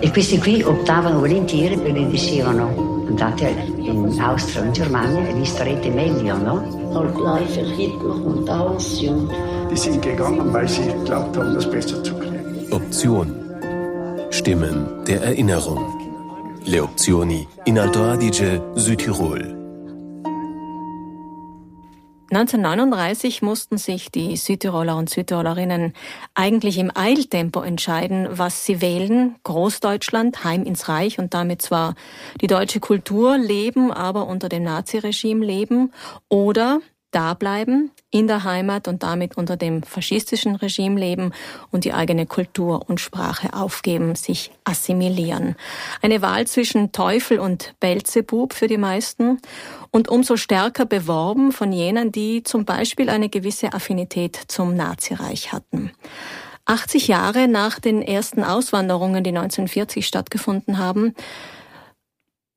E 0.00 0.10
questi 0.10 0.38
qui 0.38 0.62
optavano 0.62 1.18
volentieri 1.18 1.76
perché 1.76 2.06
dicevano 2.06 3.04
andate 3.08 3.72
in 3.78 4.18
Austria 4.20 4.62
o 4.62 4.64
in 4.64 4.72
Germania 4.72 5.28
e 5.28 5.34
vi 5.34 5.44
starete 5.44 5.90
meglio, 5.90 6.36
no? 6.36 6.82
Die 9.70 9.76
sind 9.76 10.02
gegangen, 10.02 10.52
weil 10.52 10.68
sie 10.68 10.84
geglaubt 10.84 11.36
haben, 11.36 11.54
das 11.54 11.68
besser 11.68 12.02
zu 12.02 12.14
kriegen. 12.14 12.66
Option. 12.70 13.34
Stimmen 14.30 15.04
der 15.06 15.22
Erinnerung. 15.22 15.82
Le 16.64 16.80
opzioni 16.80 17.46
in 17.64 17.78
Alto 17.78 18.04
Adige, 18.04 18.62
Südtirol. 18.76 19.63
1939 22.36 23.42
mussten 23.42 23.78
sich 23.78 24.10
die 24.10 24.36
Südtiroler 24.36 24.96
und 24.96 25.08
Südtirolerinnen 25.08 25.92
eigentlich 26.34 26.78
im 26.78 26.90
Eiltempo 26.92 27.62
entscheiden, 27.62 28.26
was 28.28 28.66
sie 28.66 28.80
wählen. 28.80 29.36
Großdeutschland, 29.44 30.42
heim 30.42 30.64
ins 30.64 30.88
Reich 30.88 31.20
und 31.20 31.32
damit 31.32 31.62
zwar 31.62 31.94
die 32.40 32.48
deutsche 32.48 32.80
Kultur 32.80 33.38
leben, 33.38 33.92
aber 33.92 34.26
unter 34.26 34.48
dem 34.48 34.64
Naziregime 34.64 35.46
leben 35.46 35.92
oder 36.28 36.80
da 37.14 37.34
bleiben 37.34 37.90
in 38.10 38.26
der 38.26 38.44
Heimat 38.44 38.88
und 38.88 39.02
damit 39.02 39.36
unter 39.36 39.56
dem 39.56 39.82
faschistischen 39.82 40.56
Regime 40.56 40.98
leben 40.98 41.32
und 41.70 41.84
die 41.84 41.92
eigene 41.92 42.26
Kultur 42.26 42.88
und 42.88 43.00
Sprache 43.00 43.54
aufgeben, 43.54 44.14
sich 44.14 44.50
assimilieren. 44.64 45.56
Eine 46.02 46.22
Wahl 46.22 46.46
zwischen 46.46 46.92
Teufel 46.92 47.38
und 47.38 47.74
Belzebub 47.80 48.52
für 48.52 48.66
die 48.66 48.78
meisten 48.78 49.40
und 49.90 50.08
umso 50.08 50.36
stärker 50.36 50.86
beworben 50.86 51.52
von 51.52 51.72
jenen, 51.72 52.10
die 52.10 52.42
zum 52.42 52.64
Beispiel 52.64 53.08
eine 53.08 53.28
gewisse 53.28 53.72
Affinität 53.72 54.38
zum 54.48 54.74
Nazireich 54.74 55.52
hatten. 55.52 55.92
80 56.66 57.08
Jahre 57.08 57.46
nach 57.46 57.78
den 57.78 58.00
ersten 58.00 58.42
Auswanderungen, 58.42 59.22
die 59.22 59.30
1940 59.30 60.06
stattgefunden 60.06 60.78
haben, 60.78 61.14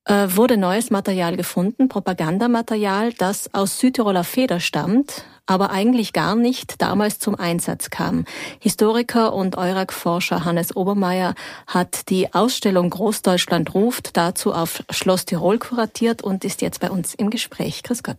wurde 0.08 0.58
neues 0.58 0.90
Material 0.90 1.36
gefunden, 1.36 1.90
Propagandamaterial, 1.90 3.14
das 3.14 3.54
aus 3.54 3.80
Südtiroler 3.80 4.24
Feder 4.24 4.60
stammt, 4.60 5.26
aber 5.46 5.72
eigentlich 5.72 6.14
gar 6.14 6.36
nicht 6.36 6.82
damals 6.82 7.20
zum 7.20 7.36
Einsatz 7.36 7.90
kam. 7.90 8.26
Historiker 8.60 9.34
und 9.34 9.58
Eurak-Forscher 9.58 10.46
Hannes 10.46 10.76
Obermeier 10.76 11.36
hat 11.66 12.10
die 12.10 12.34
Ausstellung 12.34 12.90
Großdeutschland 12.90 13.74
ruft 13.74 14.16
dazu 14.18 14.54
auf 14.54 14.84
Schloss 14.90 15.26
Tirol 15.26 15.58
kuratiert 15.58 16.22
und 16.22 16.46
ist 16.46 16.62
jetzt 16.62 16.80
bei 16.80 16.92
uns 16.92 17.14
im 17.14 17.30
Gespräch. 17.30 17.84
Grüß 17.84 18.04
Gott. 18.04 18.18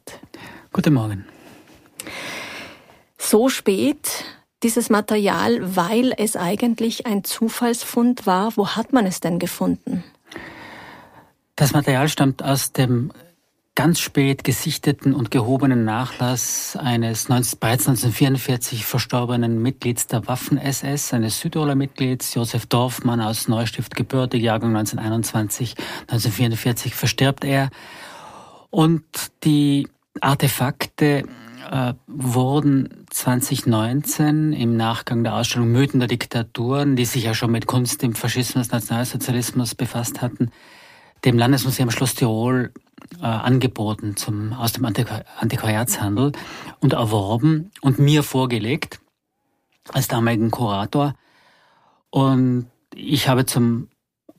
Guten 0.73 0.95
Morgen. 0.95 1.25
So 3.19 3.49
spät 3.49 4.25
dieses 4.63 4.91
Material, 4.91 5.77
weil 5.77 6.13
es 6.17 6.35
eigentlich 6.35 7.07
ein 7.07 7.25
Zufallsfund 7.25 8.27
war. 8.27 8.57
Wo 8.57 8.69
hat 8.69 8.93
man 8.93 9.07
es 9.07 9.21
denn 9.21 9.39
gefunden? 9.39 10.03
Das 11.59 11.73
Material 11.73 12.09
stammt 12.09 12.45
aus 12.45 12.71
dem 12.71 13.11
ganz 13.75 13.99
spät 13.99 14.45
gesichteten 14.45 15.13
und 15.13 15.33
gehobenen 15.33 15.85
Nachlass 15.85 16.77
eines 16.77 17.25
bereits 17.27 17.89
1944 17.89 18.87
verstorbenen 18.87 19.61
Mitglieds 19.61 20.07
der 20.07 20.29
Waffen-SS, 20.29 21.13
eines 21.15 21.41
Südtiroler 21.41 21.75
Mitglieds, 21.75 22.35
Josef 22.35 22.67
Dorfmann 22.67 23.21
aus 23.21 23.49
Neustift 23.49 23.97
gebürtig, 23.97 24.41
Jahrgang 24.45 24.77
1921. 24.77 25.75
1944 26.03 26.95
verstirbt 26.95 27.43
er. 27.43 27.71
Und 28.71 29.03
die 29.43 29.89
Artefakte 30.21 31.25
äh, 31.69 31.95
wurden 32.07 33.05
2019 33.11 34.53
im 34.53 34.77
Nachgang 34.77 35.25
der 35.25 35.35
Ausstellung 35.35 35.73
Mythen 35.73 35.99
der 35.99 36.09
Diktaturen, 36.09 36.95
die 36.95 37.05
sich 37.05 37.25
ja 37.25 37.35
schon 37.35 37.51
mit 37.51 37.67
Kunst 37.67 38.05
im 38.05 38.15
Faschismus, 38.15 38.71
Nationalsozialismus 38.71 39.75
befasst 39.75 40.23
hatten, 40.23 40.53
dem 41.25 41.39
Landesmuseum 41.39 41.91
Schloss 41.91 42.15
Tirol 42.15 42.73
äh, 43.21 43.25
angeboten 43.25 44.17
zum, 44.17 44.53
aus 44.53 44.73
dem 44.73 44.85
Antiquariatshandel 44.85 46.33
und 46.81 46.93
erworben 46.93 47.71
und 47.81 47.99
mir 47.99 48.23
vorgelegt 48.23 49.01
als 49.93 50.09
damaligen 50.09 50.51
Kurator. 50.51 51.15
Und 52.11 52.71
ich 52.95 53.29
habe 53.29 53.47
zum 53.47 53.89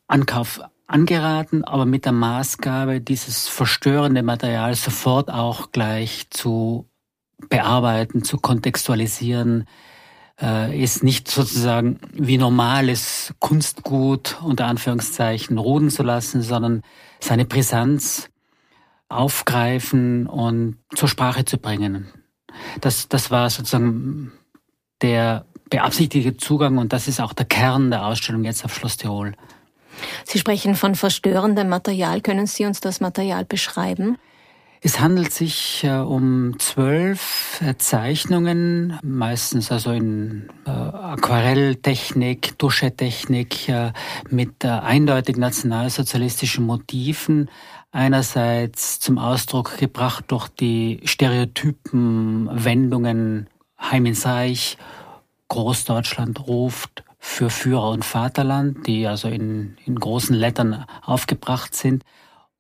Ankauf 0.07 0.62
angeraten, 0.88 1.63
aber 1.63 1.85
mit 1.85 2.06
der 2.06 2.12
Maßgabe, 2.12 3.00
dieses 3.00 3.47
verstörende 3.47 4.23
Material 4.23 4.73
sofort 4.75 5.29
auch 5.29 5.72
gleich 5.72 6.28
zu 6.31 6.90
bearbeiten, 7.50 8.23
zu 8.23 8.38
kontextualisieren, 8.38 9.66
äh, 10.41 10.81
ist 10.81 11.03
nicht 11.03 11.29
sozusagen 11.29 12.00
wie 12.11 12.38
normales 12.38 13.33
Kunstgut 13.39 14.38
unter 14.41 14.66
Anführungszeichen 14.66 15.57
ruhen 15.57 15.89
zu 15.89 16.03
lassen, 16.03 16.41
sondern 16.41 16.83
seine 17.19 17.45
Brisanz 17.45 18.29
aufgreifen 19.09 20.28
und 20.28 20.78
zur 20.95 21.09
Sprache 21.09 21.45
zu 21.45 21.57
bringen. 21.57 22.07
Das, 22.81 23.07
das 23.07 23.31
war 23.31 23.49
sozusagen 23.49 24.31
der 25.01 25.45
beabsichtigte 25.69 26.38
Zugang 26.38 26.78
und 26.78 26.94
das 26.94 27.07
ist 27.07 27.19
auch 27.19 27.33
der 27.33 27.45
Kern 27.45 27.91
der 27.91 28.05
Ausstellung 28.05 28.44
jetzt 28.44 28.66
auf 28.66 28.73
Schloss 28.73 28.97
Tirol. 28.97 29.35
Sie 30.23 30.39
sprechen 30.39 30.75
von 30.75 30.95
verstörendem 30.95 31.69
Material. 31.69 32.22
Können 32.22 32.47
Sie 32.47 32.66
uns 32.66 32.79
das 32.79 33.01
Material 33.01 33.45
beschreiben? 33.45 34.17
Es 34.81 35.01
handelt 35.01 35.34
sich 35.34 35.84
äh, 35.84 35.97
um 35.97 36.57
zwölf 36.57 37.59
äh, 37.62 37.75
Zeichnungen, 37.78 38.97
meistens 39.03 39.73
also 39.73 39.91
in 39.91 40.50
äh, 40.66 40.69
Aquarelltechnik, 40.69 42.57
Tuschetechnik, 42.57 43.67
äh, 43.67 43.91
mit 44.29 44.63
eindeutig 44.63 45.35
nationalsozialistischen 45.35 46.66
Motiven. 46.66 47.50
Einerseits 47.91 49.01
zum 49.01 49.17
Ausdruck 49.17 49.78
gebracht 49.78 50.25
durch 50.28 50.47
die 50.47 51.01
Stereotypen, 51.03 52.50
Wendungen 52.51 53.50
Heim 53.81 54.06
ins 54.06 54.25
Reich, 54.25 54.78
Großdeutschland 55.50 56.47
ruft, 56.47 57.03
für 57.17 57.50
Führer 57.50 57.90
und 57.90 58.06
Vaterland, 58.06 58.88
die 58.88 59.07
also 59.07 59.28
in, 59.28 59.75
in 59.85 60.00
großen 60.00 60.35
Lettern 60.35 60.85
aufgebracht 61.01 61.75
sind 61.75 62.06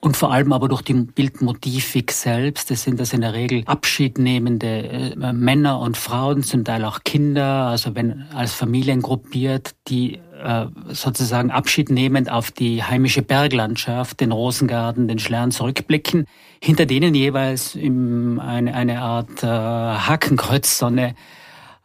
und 0.01 0.15
vor 0.15 0.31
allem 0.31 0.53
aber 0.53 0.69
durch 0.69 0.81
die 0.81 0.93
Bildmotivik 0.93 2.11
selbst. 2.11 2.71
Das 2.71 2.83
sind 2.83 2.99
das 2.99 3.11
in 3.11 3.21
der 3.21 3.33
Regel 3.33 3.63
abschiednehmende 3.65 4.67
äh, 4.67 5.33
Männer 5.33 5.79
und 5.79 5.97
Frauen, 5.97 6.41
zum 6.43 6.63
Teil 6.63 6.85
auch 6.85 7.03
Kinder, 7.03 7.67
also 7.67 7.95
wenn 7.95 8.25
als 8.33 8.53
Familien 8.53 9.01
gruppiert, 9.01 9.75
die 9.89 10.19
äh, 10.41 10.67
sozusagen 10.87 11.51
abschiednehmend 11.51 12.31
auf 12.31 12.49
die 12.51 12.81
heimische 12.81 13.23
Berglandschaft, 13.23 14.21
den 14.21 14.31
Rosengarten, 14.31 15.09
den 15.09 15.19
Schlern 15.19 15.51
zurückblicken, 15.51 16.25
hinter 16.63 16.85
denen 16.85 17.13
jeweils 17.13 17.75
eine, 17.75 19.01
Art 19.01 19.43
äh, 19.43 19.47
Hakenkreuzsonne 19.47 21.15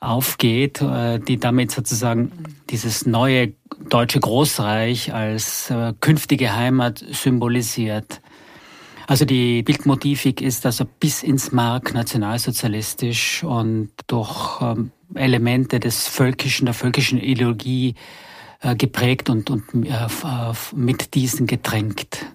aufgeht, 0.01 0.85
die 1.29 1.39
damit 1.39 1.71
sozusagen 1.71 2.31
dieses 2.69 3.07
neue 3.07 3.55
deutsche 3.94 4.19
Großreich 4.19 5.15
als 5.15 5.71
äh, 5.71 5.93
künftige 6.00 6.56
Heimat 6.56 7.05
symbolisiert. 7.12 8.21
Also 9.06 9.25
die 9.25 9.62
Bildmotivik 9.62 10.41
ist 10.41 10.66
also 10.66 10.84
bis 10.99 11.22
ins 11.22 11.53
Mark 11.53 11.94
nationalsozialistisch 11.94 13.44
und 13.44 13.91
durch 14.09 14.60
ähm, 14.60 14.91
Elemente 15.15 15.78
des 15.78 16.09
völkischen, 16.09 16.65
der 16.65 16.75
völkischen 16.75 17.21
Ideologie 17.21 17.94
äh, 18.62 18.75
geprägt 18.75 19.31
und, 19.31 19.49
und 19.49 19.62
mit 20.75 21.15
diesen 21.15 21.47
getränkt. 21.47 22.27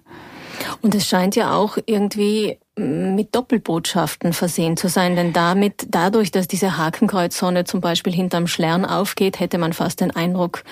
Und 0.82 0.94
es 0.94 1.06
scheint 1.06 1.36
ja 1.36 1.54
auch 1.54 1.78
irgendwie 1.86 2.58
mit 2.76 3.34
Doppelbotschaften 3.34 4.32
versehen 4.32 4.76
zu 4.76 4.88
sein, 4.88 5.14
denn 5.14 5.32
damit, 5.32 5.88
dadurch, 5.90 6.30
dass 6.30 6.48
diese 6.48 6.78
Hakenkreuzsonne 6.78 7.64
zum 7.64 7.80
Beispiel 7.80 8.12
hinterm 8.12 8.46
Schlern 8.46 8.84
aufgeht, 8.84 9.38
hätte 9.38 9.58
man 9.58 9.72
fast 9.72 10.00
den 10.00 10.10
Eindruck, 10.10 10.64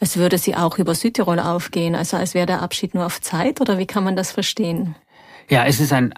als 0.00 0.16
würde 0.16 0.38
sie 0.38 0.54
auch 0.54 0.78
über 0.78 0.94
Südtirol 0.94 1.40
aufgehen, 1.40 1.94
also 1.94 2.16
als 2.16 2.34
wäre 2.34 2.46
der 2.46 2.62
Abschied 2.62 2.94
nur 2.94 3.06
auf 3.06 3.20
Zeit, 3.20 3.60
oder 3.60 3.78
wie 3.78 3.86
kann 3.86 4.04
man 4.04 4.14
das 4.14 4.30
verstehen? 4.30 4.94
Ja, 5.48 5.64
es 5.64 5.80
ist 5.80 5.92
ein 5.92 6.14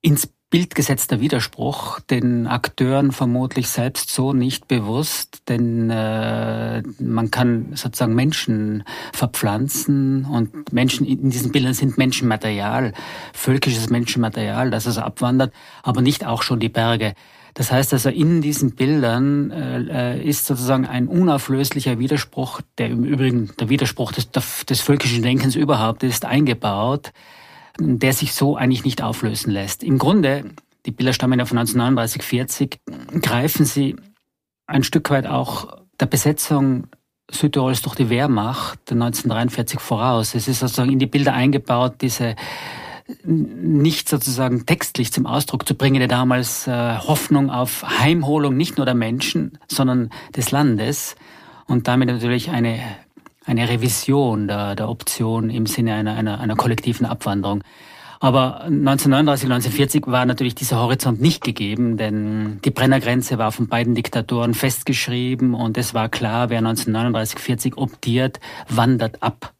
ins 0.00 0.28
Bild 0.50 0.74
gesetzter 0.74 1.20
Widerspruch, 1.20 2.00
den 2.00 2.46
Akteuren 2.46 3.12
vermutlich 3.12 3.68
selbst 3.68 4.08
so 4.08 4.32
nicht 4.32 4.66
bewusst, 4.66 5.42
denn 5.48 5.90
äh, 5.90 6.82
man 6.98 7.30
kann 7.30 7.72
sozusagen 7.74 8.14
Menschen 8.14 8.82
verpflanzen 9.12 10.24
und 10.24 10.72
Menschen 10.72 11.06
in 11.06 11.28
diesen 11.28 11.52
Bildern 11.52 11.74
sind 11.74 11.98
Menschenmaterial, 11.98 12.94
völkisches 13.34 13.90
Menschenmaterial, 13.90 14.70
das 14.70 14.86
also 14.86 15.02
abwandert, 15.02 15.52
aber 15.82 16.00
nicht 16.00 16.24
auch 16.26 16.40
schon 16.40 16.60
die 16.60 16.70
Berge. 16.70 17.12
Das 17.52 17.70
heißt 17.70 17.92
also, 17.92 18.08
in 18.08 18.40
diesen 18.40 18.74
Bildern 18.74 19.50
äh, 19.50 20.14
äh 20.16 20.26
ist 20.26 20.46
sozusagen 20.46 20.86
ein 20.86 21.08
unauflöslicher 21.08 21.98
Widerspruch, 21.98 22.62
der 22.78 22.88
im 22.88 23.04
Übrigen 23.04 23.50
der 23.60 23.68
Widerspruch 23.68 24.12
des, 24.12 24.30
des 24.30 24.80
völkischen 24.80 25.22
Denkens 25.22 25.56
überhaupt 25.56 26.04
ist, 26.04 26.24
eingebaut 26.24 27.12
der 27.78 28.12
sich 28.12 28.34
so 28.34 28.56
eigentlich 28.56 28.84
nicht 28.84 29.02
auflösen 29.02 29.50
lässt. 29.50 29.82
Im 29.82 29.98
Grunde, 29.98 30.44
die 30.86 30.90
Bilder 30.90 31.12
stammen 31.12 31.38
ja 31.38 31.46
von 31.46 31.58
1939, 31.58 32.22
40, 32.22 32.80
greifen 33.20 33.64
sie 33.64 33.96
ein 34.66 34.82
Stück 34.82 35.10
weit 35.10 35.26
auch 35.26 35.78
der 36.00 36.06
Besetzung 36.06 36.88
Südtirols 37.30 37.82
durch 37.82 37.94
die 37.94 38.08
Wehrmacht 38.08 38.78
1943 38.90 39.80
voraus. 39.80 40.34
Es 40.34 40.48
ist 40.48 40.60
sozusagen 40.60 40.92
in 40.92 40.98
die 40.98 41.06
Bilder 41.06 41.34
eingebaut, 41.34 41.96
diese 42.00 42.36
nicht 43.24 44.08
sozusagen 44.08 44.66
textlich 44.66 45.12
zum 45.12 45.26
Ausdruck 45.26 45.66
zu 45.66 45.74
bringen, 45.74 45.98
der 45.98 46.08
damals 46.08 46.66
äh, 46.66 46.98
Hoffnung 46.98 47.50
auf 47.50 47.82
Heimholung 48.00 48.56
nicht 48.56 48.76
nur 48.76 48.84
der 48.84 48.94
Menschen, 48.94 49.58
sondern 49.66 50.10
des 50.36 50.50
Landes 50.50 51.16
und 51.66 51.88
damit 51.88 52.08
natürlich 52.08 52.50
eine, 52.50 52.80
eine 53.48 53.68
Revision 53.68 54.46
der, 54.46 54.74
der 54.76 54.88
Option 54.88 55.50
im 55.50 55.66
Sinne 55.66 55.94
einer, 55.94 56.14
einer, 56.14 56.40
einer 56.40 56.54
kollektiven 56.54 57.06
Abwanderung. 57.06 57.64
Aber 58.20 58.62
1939, 58.62 59.44
1940 59.46 60.06
war 60.08 60.26
natürlich 60.26 60.54
dieser 60.54 60.78
Horizont 60.78 61.20
nicht 61.20 61.44
gegeben, 61.44 61.96
denn 61.96 62.60
die 62.64 62.70
Brennergrenze 62.70 63.38
war 63.38 63.52
von 63.52 63.68
beiden 63.68 63.94
Diktatoren 63.94 64.54
festgeschrieben 64.54 65.54
und 65.54 65.78
es 65.78 65.94
war 65.94 66.08
klar, 66.08 66.50
wer 66.50 66.58
1939, 66.58 67.38
40 67.38 67.78
optiert, 67.78 68.40
wandert 68.68 69.22
ab. 69.22 69.54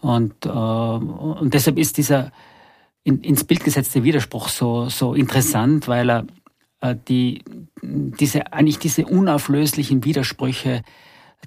Und, 0.00 0.44
äh, 0.44 0.48
und 0.48 1.54
deshalb 1.54 1.78
ist 1.78 1.96
dieser 1.96 2.32
in, 3.04 3.20
ins 3.20 3.44
Bild 3.44 3.64
gesetzte 3.64 4.02
Widerspruch 4.02 4.48
so, 4.48 4.88
so 4.88 5.14
interessant, 5.14 5.88
weil 5.88 6.10
er 6.10 6.26
äh, 6.80 6.96
die, 7.08 7.42
diese, 7.80 8.52
eigentlich 8.52 8.80
diese 8.80 9.06
unauflöslichen 9.06 10.04
Widersprüche 10.04 10.82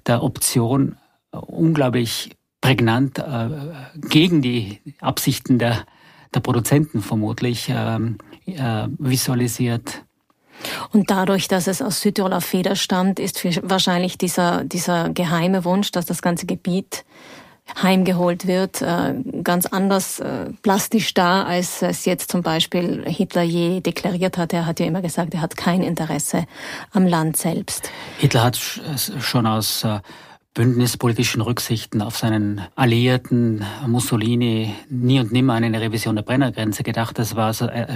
der 0.06 0.22
Option 0.22 0.96
unglaublich 1.36 2.30
prägnant 2.60 3.18
äh, 3.18 3.48
gegen 4.08 4.42
die 4.42 4.80
Absichten 5.00 5.58
der, 5.58 5.84
der 6.34 6.40
Produzenten 6.40 7.02
vermutlich 7.02 7.68
ähm, 7.70 8.18
äh, 8.46 8.88
visualisiert. 8.98 10.02
Und 10.90 11.10
dadurch, 11.10 11.48
dass 11.48 11.66
es 11.66 11.82
aus 11.82 12.00
Südtiroler 12.00 12.40
Feder 12.40 12.76
stammt, 12.76 13.20
ist 13.20 13.44
wahrscheinlich 13.68 14.18
dieser, 14.18 14.64
dieser 14.64 15.10
geheime 15.10 15.64
Wunsch, 15.64 15.92
dass 15.92 16.06
das 16.06 16.22
ganze 16.22 16.46
Gebiet 16.46 17.04
heimgeholt 17.82 18.46
wird, 18.46 18.80
äh, 18.80 19.14
ganz 19.42 19.66
anders 19.66 20.20
äh, 20.20 20.50
plastisch 20.62 21.14
da, 21.14 21.44
als 21.44 21.82
es 21.82 22.04
jetzt 22.04 22.30
zum 22.30 22.42
Beispiel 22.42 23.04
Hitler 23.06 23.42
je 23.42 23.80
deklariert 23.80 24.38
hat. 24.38 24.52
Er 24.52 24.66
hat 24.66 24.78
ja 24.78 24.86
immer 24.86 25.02
gesagt, 25.02 25.34
er 25.34 25.40
hat 25.40 25.56
kein 25.56 25.82
Interesse 25.82 26.46
am 26.92 27.06
Land 27.06 27.36
selbst. 27.36 27.90
Hitler 28.18 28.44
hat 28.44 28.56
schon 28.56 29.46
aus 29.46 29.82
äh, 29.82 29.98
bündnispolitischen 30.56 31.42
Rücksichten 31.42 32.00
auf 32.00 32.16
seinen 32.16 32.62
Alliierten 32.76 33.62
Mussolini 33.86 34.74
nie 34.88 35.20
und 35.20 35.30
nimmer 35.30 35.52
an 35.52 35.64
eine 35.64 35.82
Revision 35.82 36.16
der 36.16 36.22
Brennergrenze 36.22 36.82
gedacht. 36.82 37.18
Das 37.18 37.36
war 37.36 37.52
so, 37.52 37.66
äh, 37.66 37.86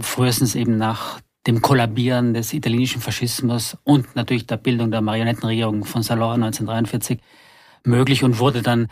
frühestens 0.00 0.54
eben 0.54 0.76
nach 0.76 1.20
dem 1.46 1.62
Kollabieren 1.62 2.34
des 2.34 2.52
italienischen 2.52 3.00
Faschismus 3.00 3.78
und 3.84 4.14
natürlich 4.14 4.46
der 4.46 4.58
Bildung 4.58 4.90
der 4.90 5.00
Marionettenregierung 5.00 5.86
von 5.86 6.02
Salon 6.02 6.42
1943 6.42 7.20
möglich 7.84 8.22
und 8.22 8.38
wurde 8.38 8.60
dann 8.60 8.88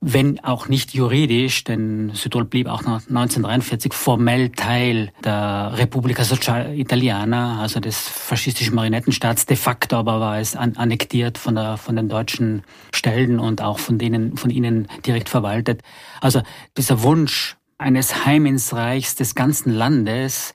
wenn 0.00 0.38
auch 0.44 0.68
nicht 0.68 0.94
juridisch, 0.94 1.64
denn 1.64 2.10
Südtirol 2.14 2.44
blieb 2.44 2.68
auch 2.68 2.82
nach 2.82 3.00
1943 3.08 3.92
formell 3.92 4.50
Teil 4.50 5.10
der 5.24 5.72
Repubblica 5.74 6.22
Sociale 6.22 6.76
Italiana, 6.76 7.60
also 7.60 7.80
des 7.80 8.08
faschistischen 8.08 8.76
Marionettenstaats. 8.76 9.46
De 9.46 9.56
facto 9.56 9.96
aber 9.96 10.20
war 10.20 10.38
es 10.38 10.54
annektiert 10.54 11.36
von, 11.36 11.56
der, 11.56 11.78
von 11.78 11.96
den 11.96 12.08
deutschen 12.08 12.62
Stellen 12.94 13.40
und 13.40 13.60
auch 13.60 13.80
von 13.80 13.98
denen, 13.98 14.36
von 14.36 14.50
ihnen 14.50 14.86
direkt 15.04 15.28
verwaltet. 15.28 15.82
Also 16.20 16.42
dieser 16.76 17.02
Wunsch 17.02 17.56
eines 17.76 18.24
Heim 18.24 18.44
des 18.44 19.34
ganzen 19.34 19.72
Landes 19.72 20.52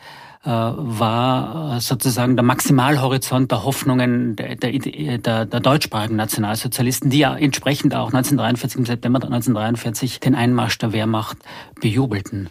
war 0.49 1.77
äh, 1.77 1.79
sozusagen 1.79 2.35
der 2.35 2.43
Maximalhorizont 2.43 3.51
der 3.51 3.63
Hoffnungen 3.63 4.35
der, 4.35 4.55
der, 4.55 4.71
der, 4.71 5.45
der 5.45 5.59
deutschsprachigen 5.59 6.17
Nationalsozialisten, 6.17 7.09
die 7.09 7.19
ja 7.19 7.35
entsprechend 7.35 7.95
auch 7.95 8.07
1943, 8.07 8.79
im 8.79 8.85
September 8.85 9.17
1943 9.23 10.19
den 10.19 10.35
Einmarsch 10.35 10.77
der 10.77 10.91
Wehrmacht 10.91 11.37
bejubelten. 11.79 12.49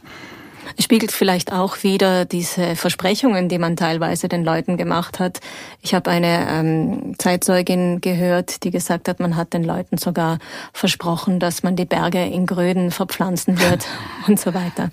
Es 0.79 0.85
spiegelt 0.85 1.13
vielleicht 1.13 1.53
auch 1.53 1.83
wieder 1.83 2.25
diese 2.25 2.77
Versprechungen, 2.77 3.49
die 3.49 3.59
man 3.59 3.77
teilweise 3.77 4.29
den 4.29 4.45
Leuten 4.45 4.77
gemacht 4.77 5.19
hat. 5.19 5.41
Ich 5.83 5.95
habe 5.95 6.11
eine 6.11 6.47
ähm, 6.49 7.15
Zeitzeugin 7.19 8.01
gehört, 8.01 8.65
die 8.65 8.71
gesagt 8.71 9.09
hat, 9.09 9.21
man 9.21 9.37
hat 9.37 9.53
den 9.53 9.65
Leuten 9.65 9.99
sogar 9.99 10.39
versprochen, 10.73 11.41
dass 11.41 11.63
man 11.63 11.77
die 11.77 11.85
Berge 11.85 12.25
in 12.25 12.47
Gröden 12.47 12.91
verpflanzen 12.91 13.61
wird 13.61 13.87
und 14.27 14.41
so 14.41 14.55
weiter. 14.55 14.91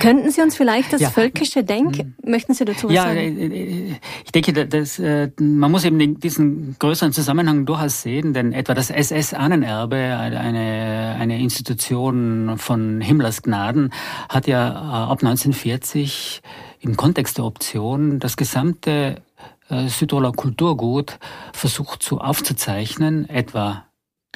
Könnten 0.00 0.30
Sie 0.30 0.42
uns 0.42 0.56
vielleicht 0.56 0.92
das 0.92 1.00
ja. 1.00 1.10
völkische 1.10 1.64
Denken, 1.64 2.16
mhm. 2.22 2.30
möchten 2.30 2.54
Sie 2.54 2.64
dazu 2.64 2.88
was 2.88 2.94
ja, 2.94 3.04
sagen? 3.04 3.18
Ja, 3.18 3.24
äh, 3.24 3.90
äh, 3.90 3.94
ich 4.24 4.32
denke, 4.32 4.66
dass, 4.66 5.00
man 5.38 5.70
muss 5.70 5.84
eben 5.84 6.20
diesen 6.20 6.76
größeren 6.78 7.12
Zusammenhang 7.12 7.66
durchaus 7.66 8.02
sehen, 8.02 8.32
denn 8.32 8.52
etwa 8.52 8.74
das 8.74 8.90
SS-Ahnenerbe, 8.90 9.96
eine, 9.96 11.16
eine 11.18 11.40
Institution 11.40 12.58
von 12.58 13.00
Himmlers 13.00 13.42
Gnaden, 13.42 13.92
hat 14.28 14.46
ja 14.46 14.68
äh, 14.68 15.10
ab 15.10 15.22
1940 15.22 16.42
im 16.80 16.96
Kontext 16.96 17.38
der 17.38 17.44
Option 17.44 18.18
das 18.18 18.36
gesamte 18.36 19.22
Südtiroler 19.68 20.30
Kulturgut 20.30 21.18
versucht 21.52 22.00
zu 22.00 22.20
aufzuzeichnen, 22.20 23.28
etwa 23.28 23.86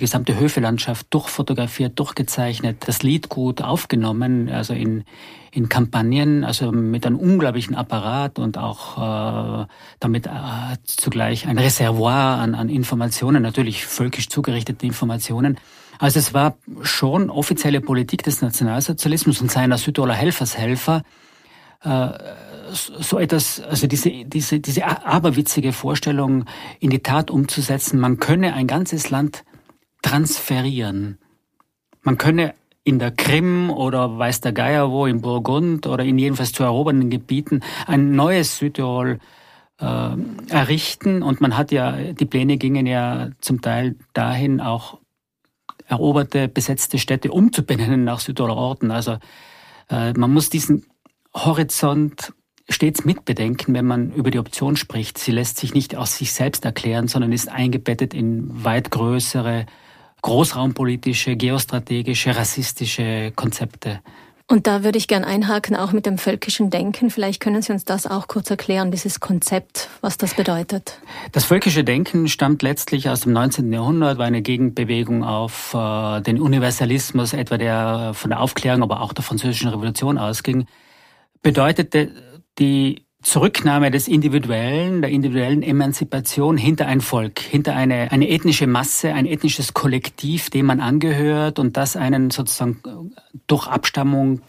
die 0.01 0.05
gesamte 0.07 0.39
Höfelandschaft 0.39 1.09
durchfotografiert, 1.11 1.99
durchgezeichnet, 1.99 2.79
das 2.87 3.03
Liedgut 3.03 3.61
aufgenommen, 3.61 4.49
also 4.49 4.73
in, 4.73 5.05
in 5.53 5.69
Kampagnen, 5.69 6.43
also 6.43 6.73
mit 6.73 7.07
einem 7.07 7.17
unglaublichen 7.17 7.75
Apparat 7.75 8.39
und 8.39 8.57
auch 8.57 9.63
äh, 9.63 9.67
damit 10.01 10.27
äh, 10.27 10.31
zugleich 10.85 11.47
ein 11.47 11.59
Reservoir 11.59 12.39
an, 12.39 12.55
an 12.55 12.71
Informationen, 12.71 13.43
natürlich 13.43 13.85
völkisch 13.85 14.31
zugerichtete 14.31 14.87
Informationen. 14.87 15.59
Also 15.99 16.19
es 16.19 16.33
war 16.33 16.57
schon 16.81 17.29
offizielle 17.29 17.83
Politik 17.83 18.23
des 18.23 18.41
Nationalsozialismus 18.41 19.43
und 19.43 19.51
seiner 19.51 19.77
Südtiroler 19.77 20.15
Helfershelfer, 20.15 21.03
äh, 21.85 22.09
so 22.73 23.19
etwas, 23.19 23.61
also 23.61 23.87
diese, 23.87 24.11
diese, 24.25 24.61
diese 24.61 24.87
aberwitzige 24.87 25.75
Vorstellung 25.75 26.47
in 26.79 26.89
die 26.89 27.01
Tat 27.01 27.31
umzusetzen, 27.31 28.01
man 28.01 28.19
könne 28.19 28.55
ein 28.55 28.67
ganzes 28.67 29.11
Land 29.11 29.45
transferieren. 30.03 31.19
Man 32.03 32.19
könne 32.19 32.55
in 32.85 32.99
der 32.99 33.11
Krim 33.11 33.71
oder 33.71 34.19
weiß 34.19 34.41
der 34.41 34.53
Geier 34.53 34.91
wo, 34.91 35.07
in 35.07 35.21
Burgund 35.21 35.87
oder 35.87 36.05
in 36.05 36.19
jedenfalls 36.19 36.53
zu 36.53 36.63
erobernden 36.63 37.11
Gebieten 37.11 37.61
ein 37.87 38.13
neues 38.13 38.59
Südtirol 38.59 39.19
äh, 39.79 40.17
errichten. 40.49 41.23
Und 41.23 41.41
man 41.41 41.57
hat 41.57 41.73
ja, 41.73 41.93
die 41.93 42.25
Pläne 42.25 42.57
gingen 42.57 42.87
ja 42.87 43.31
zum 43.41 43.61
Teil 43.61 43.97
dahin, 44.13 44.61
auch 44.61 44.99
eroberte, 45.87 46.49
besetzte 46.49 46.99
Städte 46.99 47.33
umzubenennen 47.33 48.05
nach 48.05 48.21
Südtiroler 48.21 48.57
Orten. 48.57 48.91
Also 48.91 49.19
äh, 49.91 50.13
man 50.13 50.33
muss 50.33 50.49
diesen 50.49 50.87
Horizont 51.35 52.33
stets 52.69 53.05
mitbedenken, 53.05 53.75
wenn 53.75 53.87
man 53.87 54.13
über 54.13 54.31
die 54.31 54.39
Option 54.39 54.77
spricht. 54.77 55.19
Sie 55.19 55.33
lässt 55.33 55.59
sich 55.59 55.75
nicht 55.75 55.97
aus 55.97 56.17
sich 56.17 56.33
selbst 56.33 56.65
erklären, 56.65 57.09
sondern 57.09 57.33
ist 57.33 57.49
eingebettet 57.49 58.15
in 58.15 58.65
weit 58.65 58.91
größere 58.91 59.67
großraumpolitische, 60.23 61.37
geostrategische, 61.37 62.37
rassistische 62.37 63.33
Konzepte. 63.35 64.01
Und 64.51 64.67
da 64.67 64.83
würde 64.83 64.99
ich 64.99 65.07
gern 65.07 65.23
einhaken, 65.23 65.77
auch 65.77 65.93
mit 65.93 66.07
dem 66.07 66.19
völkischen 66.19 66.71
Denken. 66.71 67.11
Vielleicht 67.11 67.41
können 67.41 67.63
Sie 67.63 67.73
uns 67.73 67.85
das 67.85 68.09
auch 68.09 68.27
kurz 68.27 68.51
erklären, 68.51 68.91
dieses 68.91 69.21
Konzept, 69.21 69.89
was 70.01 70.19
das 70.19 70.35
bedeutet. 70.35 70.99
Das 71.31 71.45
völkische 71.45 71.85
Denken 71.85 72.27
stammt 72.27 72.63
letztlich 72.63 73.09
aus 73.09 73.21
dem 73.21 73.33
19. 73.33 73.73
Jahrhundert, 73.73 74.19
war 74.19 74.27
eine 74.27 74.43
Gegenbewegung 74.43 75.23
auf 75.23 75.73
äh, 75.73 76.21
den 76.23 76.41
Universalismus, 76.41 77.33
etwa 77.33 77.59
der 77.59 78.11
von 78.15 78.31
der 78.31 78.41
Aufklärung, 78.41 78.83
aber 78.83 79.03
auch 79.03 79.13
der 79.13 79.23
französischen 79.23 79.69
Revolution 79.69 80.19
ausging, 80.19 80.67
bedeutete 81.43 82.11
die 82.59 83.07
Zurücknahme 83.23 83.91
des 83.91 84.09
Individuellen, 84.09 85.03
der 85.03 85.11
individuellen 85.11 85.63
Emanzipation 85.63 86.57
hinter 86.57 86.87
ein 86.87 87.01
Volk, 87.01 87.39
hinter 87.39 87.77
eine, 87.77 88.11
eine 88.13 88.29
ethnische 88.31 88.67
Masse, 88.67 89.13
ein 89.13 89.27
ethnisches 89.27 89.75
Kollektiv, 89.75 90.49
dem 90.49 90.67
man 90.67 90.81
angehört 90.81 91.59
und 91.59 91.77
das 91.77 91.97
einen 91.97 92.31
sozusagen 92.31 92.81
durch 93.47 93.67
Abstammung 93.67 94.41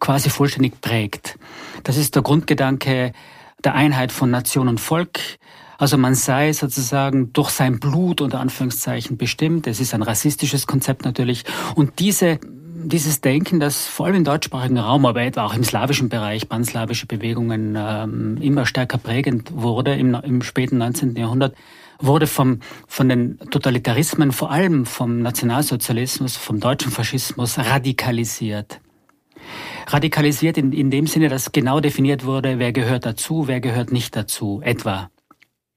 quasi 0.00 0.28
vollständig 0.28 0.82
prägt. 0.82 1.38
Das 1.82 1.96
ist 1.96 2.14
der 2.14 2.22
Grundgedanke 2.22 3.12
der 3.64 3.74
Einheit 3.74 4.12
von 4.12 4.30
Nation 4.30 4.68
und 4.68 4.80
Volk. 4.80 5.18
Also 5.78 5.96
man 5.96 6.14
sei 6.14 6.52
sozusagen 6.52 7.32
durch 7.32 7.50
sein 7.50 7.80
Blut 7.80 8.20
unter 8.20 8.38
Anführungszeichen 8.38 9.16
bestimmt. 9.16 9.66
Es 9.66 9.80
ist 9.80 9.94
ein 9.94 10.02
rassistisches 10.02 10.66
Konzept 10.66 11.04
natürlich. 11.04 11.44
Und 11.74 11.98
diese 11.98 12.38
dieses 12.84 13.20
Denken, 13.20 13.60
das 13.60 13.86
vor 13.86 14.06
allem 14.06 14.16
im 14.16 14.24
deutschsprachigen 14.24 14.78
Raum, 14.78 15.06
aber 15.06 15.22
etwa 15.22 15.44
auch 15.44 15.54
im 15.54 15.64
slawischen 15.64 16.08
Bereich, 16.08 16.48
panslawische 16.48 17.06
Bewegungen 17.06 17.76
ähm, 17.76 18.38
immer 18.40 18.66
stärker 18.66 18.98
prägend 18.98 19.50
wurde 19.54 19.94
im, 19.94 20.14
im 20.14 20.42
späten 20.42 20.78
19. 20.78 21.16
Jahrhundert, 21.16 21.54
wurde 21.98 22.26
vom, 22.26 22.60
von 22.86 23.08
den 23.08 23.38
Totalitarismen, 23.50 24.32
vor 24.32 24.50
allem 24.50 24.86
vom 24.86 25.20
Nationalsozialismus, 25.20 26.36
vom 26.36 26.60
deutschen 26.60 26.90
Faschismus 26.90 27.58
radikalisiert. 27.58 28.80
Radikalisiert 29.86 30.56
in, 30.56 30.72
in 30.72 30.90
dem 30.90 31.06
Sinne, 31.06 31.28
dass 31.28 31.52
genau 31.52 31.80
definiert 31.80 32.24
wurde, 32.24 32.58
wer 32.58 32.72
gehört 32.72 33.06
dazu, 33.06 33.48
wer 33.48 33.60
gehört 33.60 33.92
nicht 33.92 34.16
dazu, 34.16 34.60
etwa 34.62 35.10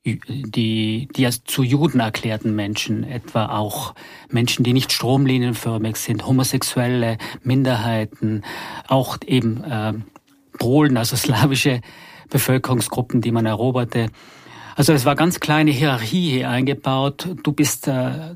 die, 0.06 1.08
die 1.08 1.26
als 1.26 1.44
zu 1.44 1.64
Juden 1.64 2.00
erklärten 2.00 2.56
Menschen, 2.56 3.04
etwa 3.04 3.48
auch 3.48 3.94
Menschen, 4.30 4.64
die 4.64 4.74
nicht 4.74 4.92
stromlinienförmig 4.92 5.98
sind, 5.98 6.26
homosexuelle 6.26 7.18
Minderheiten, 7.44 8.44
auch 8.88 9.18
eben 9.26 9.64
äh, 9.64 9.94
Polen, 10.58 10.98
also 10.98 11.16
slawische 11.16 11.82
Bevölkerungsgruppen, 12.30 13.22
die 13.22 13.32
man 13.32 13.46
eroberte. 13.46 14.10
Also 14.76 14.94
es 14.94 15.06
war 15.06 15.16
ganz 15.16 15.40
kleine 15.40 15.72
Hierarchie 15.72 16.30
hier 16.30 16.50
eingebaut. 16.50 17.28
Du 17.44 17.52
bist 17.52 17.88
äh, 17.88 18.36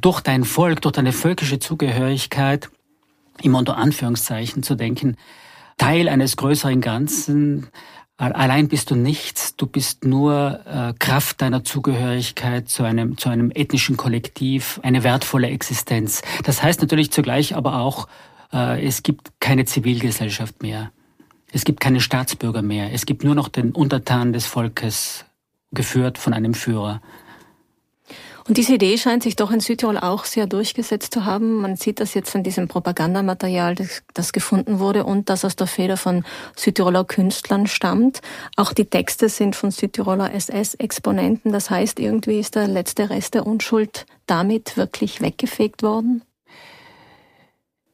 durch 0.00 0.20
dein 0.20 0.44
Volk, 0.44 0.80
durch 0.80 0.92
deine 0.92 1.12
völkische 1.12 1.58
Zugehörigkeit, 1.58 2.70
immer 3.42 3.58
unter 3.58 3.76
Anführungszeichen 3.76 4.62
zu 4.62 4.76
denken, 4.76 5.16
Teil 5.76 6.08
eines 6.08 6.36
größeren 6.36 6.80
Ganzen. 6.80 7.68
Allein 8.16 8.68
bist 8.68 8.92
du 8.92 8.94
nichts, 8.94 9.56
du 9.56 9.66
bist 9.66 10.04
nur 10.04 10.60
äh, 10.66 10.94
Kraft 11.00 11.42
deiner 11.42 11.64
Zugehörigkeit 11.64 12.68
zu 12.68 12.84
einem, 12.84 13.18
zu 13.18 13.28
einem 13.28 13.50
ethnischen 13.52 13.96
Kollektiv, 13.96 14.78
eine 14.84 15.02
wertvolle 15.02 15.48
Existenz. 15.48 16.22
Das 16.44 16.62
heißt 16.62 16.80
natürlich 16.80 17.10
zugleich 17.10 17.56
aber 17.56 17.80
auch, 17.80 18.06
äh, 18.52 18.86
es 18.86 19.02
gibt 19.02 19.32
keine 19.40 19.64
Zivilgesellschaft 19.64 20.62
mehr. 20.62 20.92
Es 21.50 21.64
gibt 21.64 21.80
keine 21.80 22.00
Staatsbürger 22.00 22.62
mehr. 22.62 22.92
Es 22.92 23.04
gibt 23.04 23.24
nur 23.24 23.34
noch 23.34 23.48
den 23.48 23.72
Untertan 23.72 24.32
des 24.32 24.46
Volkes, 24.46 25.24
geführt 25.72 26.16
von 26.16 26.34
einem 26.34 26.54
Führer. 26.54 27.02
Und 28.46 28.58
diese 28.58 28.74
Idee 28.74 28.98
scheint 28.98 29.22
sich 29.22 29.36
doch 29.36 29.50
in 29.50 29.60
Südtirol 29.60 29.96
auch 29.96 30.26
sehr 30.26 30.46
durchgesetzt 30.46 31.14
zu 31.14 31.24
haben. 31.24 31.62
Man 31.62 31.76
sieht 31.76 31.98
das 31.98 32.12
jetzt 32.12 32.36
an 32.36 32.42
diesem 32.42 32.68
Propagandamaterial, 32.68 33.74
das, 33.74 34.02
das, 34.12 34.32
gefunden 34.34 34.80
wurde 34.80 35.04
und 35.04 35.30
das 35.30 35.46
aus 35.46 35.56
der 35.56 35.66
Feder 35.66 35.96
von 35.96 36.24
Südtiroler 36.54 37.04
Künstlern 37.04 37.66
stammt. 37.66 38.20
Auch 38.56 38.74
die 38.74 38.84
Texte 38.84 39.30
sind 39.30 39.56
von 39.56 39.70
Südtiroler 39.70 40.34
SS-Exponenten. 40.34 41.52
Das 41.52 41.70
heißt, 41.70 41.98
irgendwie 41.98 42.38
ist 42.38 42.54
der 42.54 42.68
letzte 42.68 43.08
Rest 43.08 43.32
der 43.32 43.46
Unschuld 43.46 44.04
damit 44.26 44.76
wirklich 44.76 45.22
weggefegt 45.22 45.82
worden? 45.82 46.22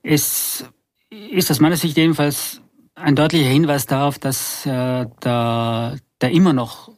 Es 0.02 0.64
ist 1.11 1.50
aus 1.50 1.61
meiner 1.61 1.76
Sicht 1.76 1.97
jedenfalls 1.97 2.61
ein 2.97 3.14
deutlicher 3.14 3.49
Hinweis 3.49 3.87
darauf, 3.87 4.19
dass 4.19 4.66
äh, 4.66 5.07
der, 5.23 5.97
der 6.21 6.30
immer 6.33 6.52
noch 6.52 6.90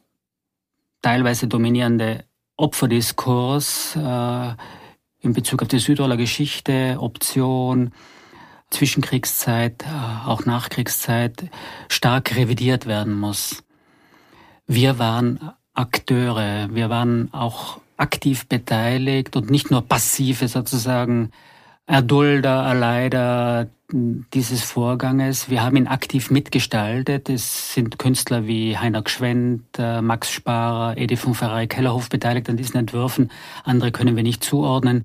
teilweise 1.03 1.47
dominierende 1.47 2.25
Opferdiskurs 2.57 3.95
äh, 3.95 4.53
in 5.19 5.33
Bezug 5.33 5.61
auf 5.61 5.67
die 5.67 5.79
Südtiroler 5.79 6.17
Geschichte, 6.17 6.97
Option, 6.99 7.91
Zwischenkriegszeit, 8.69 9.83
äh, 9.83 10.27
auch 10.27 10.45
Nachkriegszeit 10.45 11.49
stark 11.89 12.35
revidiert 12.35 12.85
werden 12.85 13.19
muss. 13.19 13.63
Wir 14.67 14.99
waren 14.99 15.51
Akteure, 15.73 16.69
wir 16.71 16.89
waren 16.89 17.33
auch 17.33 17.79
aktiv 17.97 18.47
beteiligt 18.47 19.35
und 19.35 19.49
nicht 19.49 19.71
nur 19.71 19.81
passive 19.81 20.47
sozusagen 20.47 21.31
Erdulder, 21.85 22.63
Erleider 22.63 23.67
dieses 23.91 24.63
Vorganges. 24.63 25.49
Wir 25.49 25.63
haben 25.63 25.75
ihn 25.75 25.87
aktiv 25.87 26.31
mitgestaltet. 26.31 27.29
Es 27.29 27.73
sind 27.73 27.99
Künstler 27.99 28.47
wie 28.47 28.77
Heiner 28.77 29.01
Gschwendt, 29.01 29.77
äh, 29.77 30.01
Max 30.01 30.31
Sparer, 30.31 30.97
Edi 30.97 31.15
von 31.15 31.35
Ferrari 31.35 31.67
Kellerhof 31.67 32.09
beteiligt 32.09 32.49
an 32.49 32.57
diesen 32.57 32.77
Entwürfen. 32.77 33.29
Andere 33.63 33.91
können 33.91 34.15
wir 34.15 34.23
nicht 34.23 34.43
zuordnen. 34.43 35.03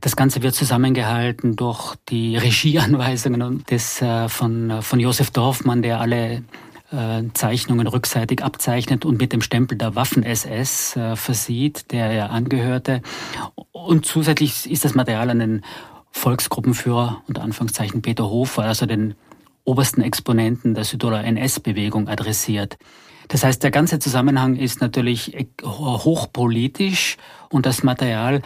Das 0.00 0.14
Ganze 0.14 0.42
wird 0.42 0.54
zusammengehalten 0.54 1.56
durch 1.56 1.96
die 2.08 2.36
Regieanweisungen 2.36 3.64
des, 3.64 4.00
äh, 4.02 4.28
von, 4.28 4.70
äh, 4.70 4.82
von 4.82 5.00
Josef 5.00 5.30
Dorfmann, 5.30 5.82
der 5.82 6.00
alle 6.00 6.42
Zeichnungen 7.34 7.86
rückseitig 7.86 8.42
abzeichnet 8.42 9.04
und 9.04 9.20
mit 9.20 9.34
dem 9.34 9.42
Stempel 9.42 9.76
der 9.76 9.94
Waffen-SS 9.94 10.96
äh, 10.96 11.16
versieht, 11.16 11.92
der 11.92 12.06
er 12.10 12.30
angehörte. 12.30 13.02
Und 13.72 14.06
zusätzlich 14.06 14.70
ist 14.70 14.86
das 14.86 14.94
Material 14.94 15.28
an 15.28 15.38
den 15.38 15.62
Volksgruppenführer, 16.18 17.22
unter 17.28 17.42
Anführungszeichen 17.42 18.02
Peter 18.02 18.28
Hofer, 18.28 18.64
also 18.64 18.86
den 18.86 19.14
obersten 19.64 20.02
Exponenten 20.02 20.74
der 20.74 20.84
Südtiroler 20.84 21.24
NS-Bewegung 21.24 22.08
adressiert. 22.08 22.76
Das 23.28 23.44
heißt, 23.44 23.62
der 23.62 23.70
ganze 23.70 23.98
Zusammenhang 23.98 24.56
ist 24.56 24.80
natürlich 24.80 25.48
hochpolitisch 25.62 27.18
und 27.50 27.66
das 27.66 27.82
Material 27.82 28.42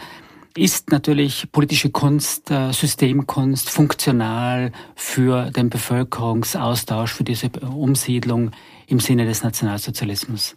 ist 0.55 0.91
natürlich 0.91 1.51
politische 1.51 1.89
Kunst, 1.89 2.51
äh, 2.51 2.71
Systemkunst, 2.71 3.69
funktional 3.71 4.71
für 4.95 5.49
den 5.49 5.69
Bevölkerungsaustausch, 5.69 7.13
für 7.13 7.23
diese 7.23 7.49
Umsiedlung 7.61 8.51
im 8.85 8.99
Sinne 8.99 9.25
des 9.25 9.41
Nationalsozialismus. 9.41 10.55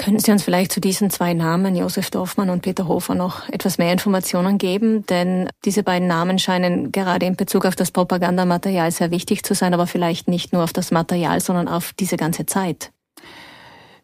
Können 0.00 0.18
Sie 0.18 0.32
uns 0.32 0.44
vielleicht 0.44 0.72
zu 0.72 0.80
diesen 0.80 1.10
zwei 1.10 1.34
Namen, 1.34 1.76
Josef 1.76 2.10
Dorfmann 2.10 2.48
und 2.48 2.62
Peter 2.62 2.88
Hofer, 2.88 3.14
noch 3.14 3.46
etwas 3.50 3.76
mehr 3.76 3.92
Informationen 3.92 4.56
geben? 4.56 5.04
Denn 5.04 5.50
diese 5.66 5.82
beiden 5.82 6.08
Namen 6.08 6.38
scheinen 6.38 6.90
gerade 6.90 7.26
in 7.26 7.36
Bezug 7.36 7.66
auf 7.66 7.76
das 7.76 7.90
Propagandamaterial 7.90 8.90
sehr 8.92 9.10
wichtig 9.10 9.42
zu 9.42 9.54
sein, 9.54 9.74
aber 9.74 9.86
vielleicht 9.86 10.26
nicht 10.26 10.54
nur 10.54 10.64
auf 10.64 10.72
das 10.72 10.90
Material, 10.90 11.42
sondern 11.42 11.68
auf 11.68 11.92
diese 11.92 12.16
ganze 12.16 12.46
Zeit. 12.46 12.92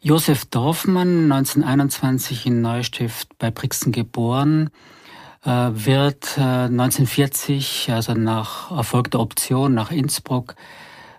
Josef 0.02 0.44
Dorfmann, 0.44 1.32
1921 1.32 2.44
in 2.44 2.60
Neustift 2.60 3.30
bei 3.38 3.50
Brixen 3.50 3.90
geboren, 3.90 4.68
äh, 5.46 5.48
wird 5.48 6.36
1940, 6.36 7.88
äh, 7.88 7.92
also 7.92 8.12
nach 8.12 8.70
erfolgter 8.70 9.18
Option 9.18 9.72
nach 9.72 9.90
Innsbruck, 9.90 10.56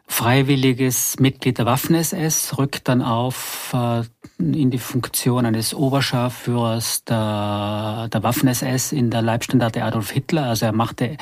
freiwilliges 0.08 1.20
Mitglied 1.20 1.58
der 1.58 1.66
Waffen-SS, 1.66 2.58
rückt 2.58 2.88
dann 2.88 3.02
auf 3.02 3.74
äh, 3.74 4.04
in 4.40 4.72
die 4.72 4.78
Funktion 4.80 5.46
eines 5.46 5.74
Oberscharführers 5.74 7.04
der, 7.04 8.08
der 8.12 8.24
Waffen-SS 8.24 8.94
in 8.94 9.12
der 9.12 9.22
Leibstandarte 9.22 9.84
Adolf 9.84 10.12
Hitler. 10.12 10.46
Also 10.46 10.66
er 10.66 10.72
machte 10.72 11.18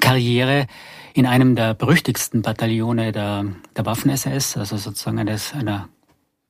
Karriere 0.00 0.66
in 1.12 1.26
einem 1.26 1.54
der 1.54 1.74
berüchtigsten 1.74 2.42
Bataillone 2.42 3.12
der, 3.12 3.44
der 3.76 3.86
Waffen-SS, 3.86 4.56
also 4.56 4.76
sozusagen 4.78 5.18
eines, 5.18 5.52
einer 5.52 5.88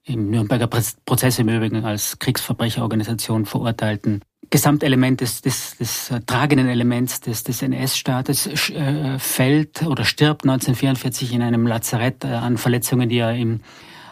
im 0.04 0.30
Nürnberger 0.30 0.66
Prozess 0.66 1.38
im 1.38 1.48
Übrigen 1.48 1.84
als 1.84 2.18
Kriegsverbrecherorganisation 2.18 3.46
verurteilten 3.46 4.22
Gesamtelement 4.50 5.20
des, 5.20 5.42
des, 5.42 5.76
des 5.76 6.10
äh, 6.10 6.20
tragenden 6.20 6.68
Elements 6.68 7.20
des, 7.20 7.44
des 7.44 7.62
NS-Staates 7.62 8.70
äh, 8.70 9.18
fällt 9.18 9.82
oder 9.82 10.04
stirbt 10.04 10.44
1944 10.44 11.32
in 11.32 11.42
einem 11.42 11.66
Lazarett 11.66 12.24
äh, 12.24 12.28
an 12.28 12.56
Verletzungen, 12.56 13.08
die 13.08 13.18
er 13.18 13.34
im, 13.34 13.60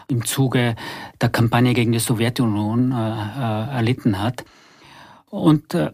im 0.07 0.25
Zuge 0.25 0.75
der 1.21 1.29
Kampagne 1.29 1.73
gegen 1.73 1.91
die 1.91 1.99
Sowjetunion 1.99 2.91
äh, 2.91 2.95
äh, 2.95 3.75
erlitten 3.75 4.21
hat. 4.21 4.45
Und 5.29 5.73
äh, 5.73 5.91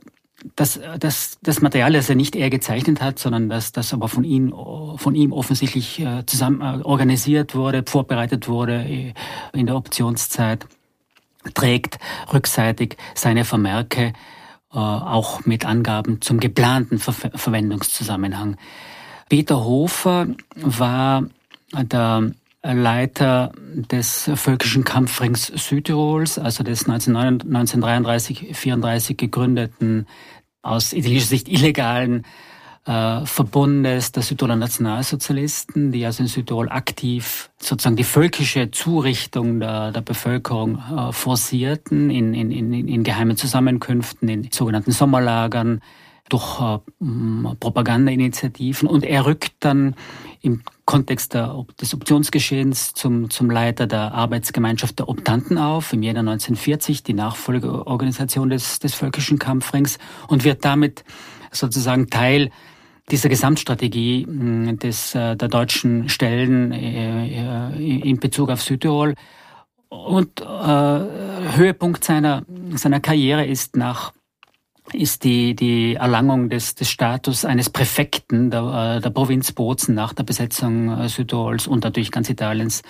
das, 0.55 0.79
das, 0.99 1.37
das 1.41 1.61
Material, 1.61 1.91
das 1.93 2.09
er 2.09 2.15
nicht 2.15 2.35
er 2.35 2.49
gezeichnet 2.49 3.01
hat, 3.01 3.19
sondern 3.19 3.49
das, 3.49 3.73
das 3.73 3.93
aber 3.93 4.07
von 4.07 4.23
ihm, 4.23 4.53
von 4.95 5.13
ihm 5.13 5.33
offensichtlich 5.33 6.01
zusammen 6.27 6.81
organisiert 6.83 7.55
wurde, 7.55 7.83
vorbereitet 7.85 8.47
wurde 8.47 9.13
in 9.51 9.65
der 9.65 9.75
Optionszeit, 9.75 10.65
trägt 11.53 11.99
rückseitig 12.33 12.97
seine 13.15 13.45
Vermerke, 13.45 14.13
äh, 14.71 14.77
auch 14.77 15.45
mit 15.45 15.65
Angaben 15.65 16.21
zum 16.21 16.39
geplanten 16.39 16.99
Ver 16.99 17.31
Verwendungszusammenhang. 17.33 18.57
Peter 19.29 19.63
Hofer 19.63 20.27
war 20.55 21.23
der 21.73 22.31
Leiter 22.61 23.51
des 23.91 24.29
Völkischen 24.35 24.83
Kampfrings 24.83 25.47
Südtirols, 25.47 26.37
also 26.37 26.63
des 26.63 26.87
1933-34 26.87 29.15
gegründeten, 29.15 30.05
aus 30.61 30.93
italienischer 30.93 31.27
Sicht 31.27 31.47
illegalen 31.47 32.25
äh, 32.89 33.25
Verbundes 33.25 34.11
der 34.11 34.23
Südtiroler 34.23 34.55
Nationalsozialisten, 34.55 35.91
die 35.91 36.05
also 36.05 36.23
in 36.23 36.27
Südtirol 36.27 36.69
aktiv 36.69 37.51
sozusagen 37.59 37.95
die 37.95 38.03
völkische 38.03 38.71
Zurichtung 38.71 39.59
der, 39.59 39.91
der 39.91 40.01
Bevölkerung 40.01 40.79
äh, 40.79 41.11
forcierten 41.11 42.09
in, 42.09 42.33
in, 42.33 42.49
in, 42.49 42.87
in 42.87 43.03
geheimen 43.03 43.37
Zusammenkünften, 43.37 44.27
in 44.27 44.49
sogenannten 44.51 44.91
Sommerlagern, 44.91 45.81
durch 46.29 46.59
äh, 46.59 46.79
Propagandainitiativen. 47.59 48.87
Und 48.87 49.03
er 49.03 49.25
rückt 49.25 49.53
dann 49.59 49.93
im 50.41 50.63
Kontext 50.85 51.35
der, 51.35 51.63
des 51.79 51.93
Optionsgeschehens 51.93 52.95
zum, 52.95 53.29
zum 53.29 53.51
Leiter 53.51 53.85
der 53.85 54.13
Arbeitsgemeinschaft 54.13 54.97
der 54.97 55.09
Optanten 55.09 55.59
auf, 55.59 55.93
im 55.93 56.01
Jänner 56.01 56.21
1940, 56.21 57.03
die 57.03 57.13
Nachfolgeorganisation 57.13 58.49
des, 58.49 58.79
des 58.79 58.95
Völkischen 58.95 59.37
Kampfrings, 59.37 59.99
und 60.27 60.43
wird 60.43 60.65
damit 60.65 61.03
sozusagen 61.51 62.09
Teil 62.09 62.49
dieser 63.11 63.29
Gesamtstrategie 63.29 64.25
des, 64.81 65.15
äh, 65.15 65.35
der 65.35 65.47
deutschen 65.47 66.09
Stellen 66.09 66.71
äh, 66.71 67.71
äh, 67.73 67.99
in 68.09 68.19
Bezug 68.19 68.49
auf 68.49 68.61
Südtirol. 68.61 69.15
Und 69.89 70.41
äh, 70.41 70.45
Höhepunkt 70.45 72.03
seiner, 72.03 72.43
seiner 72.75 72.99
Karriere 72.99 73.45
ist 73.45 73.75
nach 73.75 74.13
ist 74.91 75.23
die, 75.23 75.55
die 75.55 75.95
Erlangung 75.95 76.49
des, 76.49 76.73
des 76.73 76.89
Status 76.89 77.45
eines 77.45 77.69
Präfekten 77.69 78.49
der, 78.49 78.99
der 78.99 79.09
Provinz 79.11 79.51
Bozen 79.51 79.93
nach 79.93 80.13
der 80.13 80.23
Besetzung 80.23 81.07
Südtirols 81.07 81.67
und 81.67 81.83
natürlich 81.83 82.09
ganz 82.09 82.27
Italiens 82.27 82.81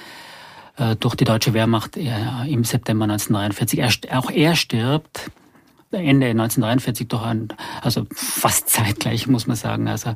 durch 1.01 1.15
die 1.15 1.25
deutsche 1.25 1.53
Wehrmacht 1.53 1.97
im 1.97 2.63
September 2.63 3.03
1943. 3.03 3.79
Er, 3.79 4.17
auch 4.17 4.31
er 4.31 4.55
stirbt 4.55 5.29
Ende 5.91 6.27
1943 6.27 7.08
durch 7.08 7.24
ein, 7.24 7.48
also 7.81 8.05
fast 8.12 8.69
zeitgleich 8.69 9.27
muss 9.27 9.48
man 9.48 9.55
sagen, 9.55 9.88
also 9.88 10.13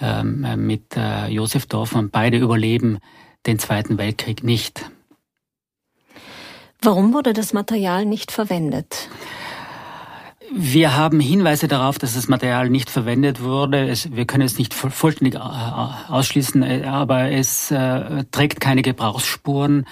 ähm, 0.00 0.46
mit 0.66 0.96
äh, 0.96 1.28
Josef 1.28 1.66
Dorfmann. 1.66 2.10
Beide 2.10 2.38
überleben 2.38 2.98
den 3.46 3.58
Zweiten 3.58 3.98
Weltkrieg 3.98 4.42
nicht. 4.42 4.90
Warum 6.80 7.14
wurde 7.14 7.32
das 7.32 7.52
Material 7.52 8.04
nicht 8.04 8.32
verwendet? 8.32 9.08
Wir 10.56 10.96
haben 10.96 11.18
Hinweise 11.18 11.66
darauf, 11.66 11.98
dass 11.98 12.14
das 12.14 12.28
Material 12.28 12.70
nicht 12.70 12.88
verwendet 12.88 13.42
wurde. 13.42 13.88
Es, 13.88 14.14
wir 14.14 14.24
können 14.24 14.44
es 14.44 14.56
nicht 14.56 14.72
vollständig 14.72 15.34
äh, 15.34 15.38
ausschließen, 15.38 16.62
äh, 16.62 16.84
aber 16.84 17.32
es 17.32 17.72
äh, 17.72 18.22
trägt 18.30 18.60
keine 18.60 18.82
Gebrauchsspuren. 18.82 19.84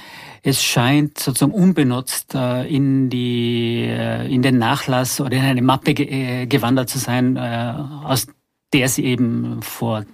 Es 0.43 0.63
scheint 0.63 1.19
sozusagen 1.19 1.51
unbenutzt 1.53 2.37
äh, 2.37 2.65
in 2.69 3.11
die 3.11 3.87
äh, 3.89 4.33
in 4.33 4.43
den 4.43 4.59
Nachlass 4.59 5.21
oder 5.21 5.37
in 5.37 5.43
eine 5.43 5.63
Mappe 5.63 5.95
ge 5.95 6.07
äh, 6.07 6.47
gewandert 6.47 6.89
zu 6.89 7.01
sein, 7.01 7.37
aus 7.37 8.29
der 8.73 8.89
sie 8.89 9.05
eben 9.05 9.63
vor 9.63 10.05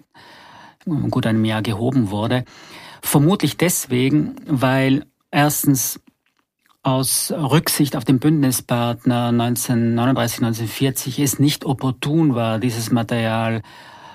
gut 1.10 1.26
einem 1.26 1.44
Jahr 1.44 1.60
gehoben 1.60 2.10
wurde. 2.10 2.46
Vermutlich 3.02 3.58
deswegen, 3.58 4.36
weil 4.46 5.04
erstens 5.30 6.00
aus 6.88 7.32
Rücksicht 7.32 7.96
auf 7.96 8.04
den 8.04 8.18
Bündnispartner 8.18 9.26
1939, 9.26 10.38
1940 10.38 11.18
es 11.20 11.38
nicht 11.38 11.64
opportun 11.64 12.34
war, 12.34 12.58
dieses 12.58 12.90
Material 12.90 13.62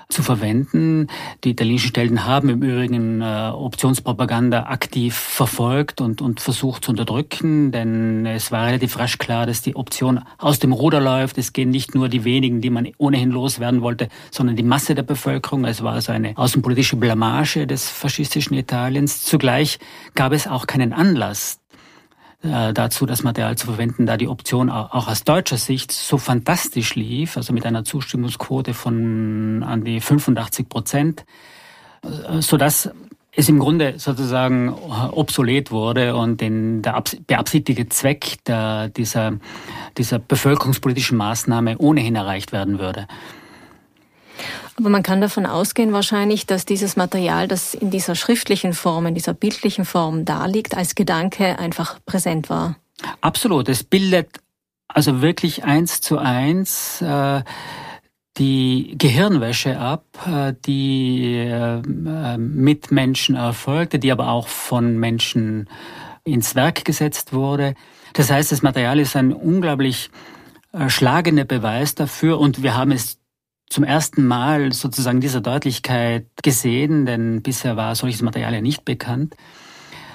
zu 0.08 0.22
verwenden. 0.22 1.08
Die 1.42 1.50
italienischen 1.50 1.88
Stellen 1.88 2.24
haben 2.24 2.48
im 2.48 2.62
Übrigen 2.62 3.20
äh, 3.20 3.50
Optionspropaganda 3.52 4.64
aktiv 4.64 5.14
verfolgt 5.14 6.00
und, 6.00 6.20
und 6.20 6.40
versucht 6.40 6.84
zu 6.84 6.90
unterdrücken, 6.90 7.72
denn 7.72 8.26
es 8.26 8.52
war 8.52 8.66
relativ 8.66 8.98
rasch 8.98 9.18
klar, 9.18 9.46
dass 9.46 9.62
die 9.62 9.76
Option 9.76 10.20
aus 10.38 10.58
dem 10.58 10.72
Ruder 10.72 11.00
läuft. 11.00 11.38
Es 11.38 11.52
gehen 11.52 11.70
nicht 11.70 11.94
nur 11.94 12.08
die 12.08 12.24
wenigen, 12.24 12.60
die 12.60 12.70
man 12.70 12.88
ohnehin 12.98 13.30
loswerden 13.30 13.82
wollte, 13.82 14.08
sondern 14.30 14.56
die 14.56 14.62
Masse 14.62 14.94
der 14.94 15.02
Bevölkerung. 15.02 15.64
Es 15.64 15.82
war 15.82 15.94
also 15.94 16.12
eine 16.12 16.36
außenpolitische 16.36 16.96
Blamage 16.96 17.66
des 17.66 17.88
faschistischen 17.88 18.56
Italiens. 18.56 19.24
Zugleich 19.24 19.78
gab 20.14 20.32
es 20.32 20.46
auch 20.46 20.66
keinen 20.66 20.92
Anlass, 20.92 21.60
dazu, 22.44 23.06
das 23.06 23.22
Material 23.22 23.56
zu 23.56 23.66
verwenden, 23.66 24.06
da 24.06 24.16
die 24.16 24.28
Option 24.28 24.68
auch 24.70 25.08
aus 25.08 25.24
deutscher 25.24 25.56
Sicht 25.56 25.92
so 25.92 26.18
fantastisch 26.18 26.94
lief, 26.94 27.36
also 27.36 27.52
mit 27.52 27.64
einer 27.64 27.84
Zustimmungsquote 27.84 28.74
von 28.74 29.62
an 29.62 29.84
die 29.84 30.00
85 30.00 30.68
Prozent, 30.68 31.24
äh, 32.02 32.40
so 32.40 32.56
dass 32.56 32.90
es 33.36 33.48
im 33.48 33.58
Grunde 33.58 33.94
sozusagen 33.98 34.72
obsolet 34.72 35.70
wurde 35.70 36.14
und 36.14 36.40
den, 36.40 36.82
der 36.82 37.02
beabsichtigte 37.26 37.88
Zweck 37.88 38.36
der, 38.46 38.90
dieser, 38.90 39.32
dieser 39.98 40.20
bevölkerungspolitischen 40.20 41.18
Maßnahme 41.18 41.78
ohnehin 41.78 42.14
erreicht 42.14 42.52
werden 42.52 42.78
würde. 42.78 43.08
Aber 44.76 44.88
man 44.88 45.02
kann 45.02 45.20
davon 45.20 45.46
ausgehen 45.46 45.92
wahrscheinlich, 45.92 46.46
dass 46.46 46.64
dieses 46.64 46.96
Material, 46.96 47.46
das 47.46 47.74
in 47.74 47.90
dieser 47.90 48.14
schriftlichen 48.14 48.72
Form, 48.72 49.06
in 49.06 49.14
dieser 49.14 49.34
bildlichen 49.34 49.84
Form 49.84 50.24
da 50.24 50.46
liegt, 50.46 50.76
als 50.76 50.94
Gedanke 50.94 51.58
einfach 51.58 51.98
präsent 52.04 52.50
war. 52.50 52.76
Absolut. 53.20 53.68
Es 53.68 53.84
bildet 53.84 54.28
also 54.88 55.22
wirklich 55.22 55.64
eins 55.64 56.00
zu 56.00 56.18
eins 56.18 57.00
äh, 57.02 57.42
die 58.36 58.94
Gehirnwäsche 58.98 59.78
ab, 59.78 60.04
äh, 60.26 60.54
die 60.66 61.36
äh, 61.36 62.36
mit 62.36 62.90
Menschen 62.90 63.36
erfolgte, 63.36 63.98
die 63.98 64.10
aber 64.10 64.28
auch 64.28 64.48
von 64.48 64.98
Menschen 64.98 65.68
ins 66.24 66.54
Werk 66.54 66.84
gesetzt 66.84 67.32
wurde. 67.32 67.74
Das 68.14 68.30
heißt, 68.30 68.50
das 68.50 68.62
Material 68.62 68.98
ist 68.98 69.14
ein 69.14 69.32
unglaublich 69.32 70.10
äh, 70.72 70.88
schlagender 70.88 71.44
Beweis 71.44 71.94
dafür 71.94 72.40
und 72.40 72.62
wir 72.62 72.76
haben 72.76 72.92
es 72.92 73.18
zum 73.74 73.82
ersten 73.82 74.24
Mal 74.24 74.72
sozusagen 74.72 75.20
dieser 75.20 75.40
Deutlichkeit 75.40 76.28
gesehen, 76.44 77.06
denn 77.06 77.42
bisher 77.42 77.76
war 77.76 77.96
solches 77.96 78.22
Material 78.22 78.54
ja 78.54 78.60
nicht 78.60 78.84
bekannt, 78.84 79.34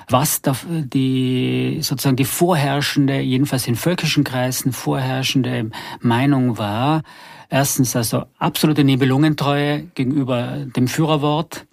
was 0.07 0.41
die 0.65 1.79
sozusagen 1.81 2.15
die 2.15 2.23
vorherrschende, 2.23 3.19
jedenfalls 3.19 3.67
in 3.67 3.75
völkischen 3.75 4.23
Kreisen 4.23 4.71
vorherrschende 4.71 5.71
Meinung 5.99 6.57
war. 6.57 7.03
Erstens 7.49 7.97
also 7.97 8.23
absolute 8.37 8.85
Nibelungentreue 8.85 9.87
gegenüber 9.93 10.65
dem 10.77 10.87
Führerwort. 10.87 11.67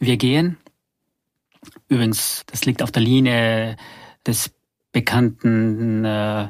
Wir 0.00 0.16
gehen. 0.16 0.56
Übrigens, 1.86 2.42
das 2.46 2.64
liegt 2.64 2.82
auf 2.82 2.90
der 2.90 3.02
Linie 3.02 3.76
des 4.26 4.50
bekannten 4.92 6.04
äh, 6.04 6.48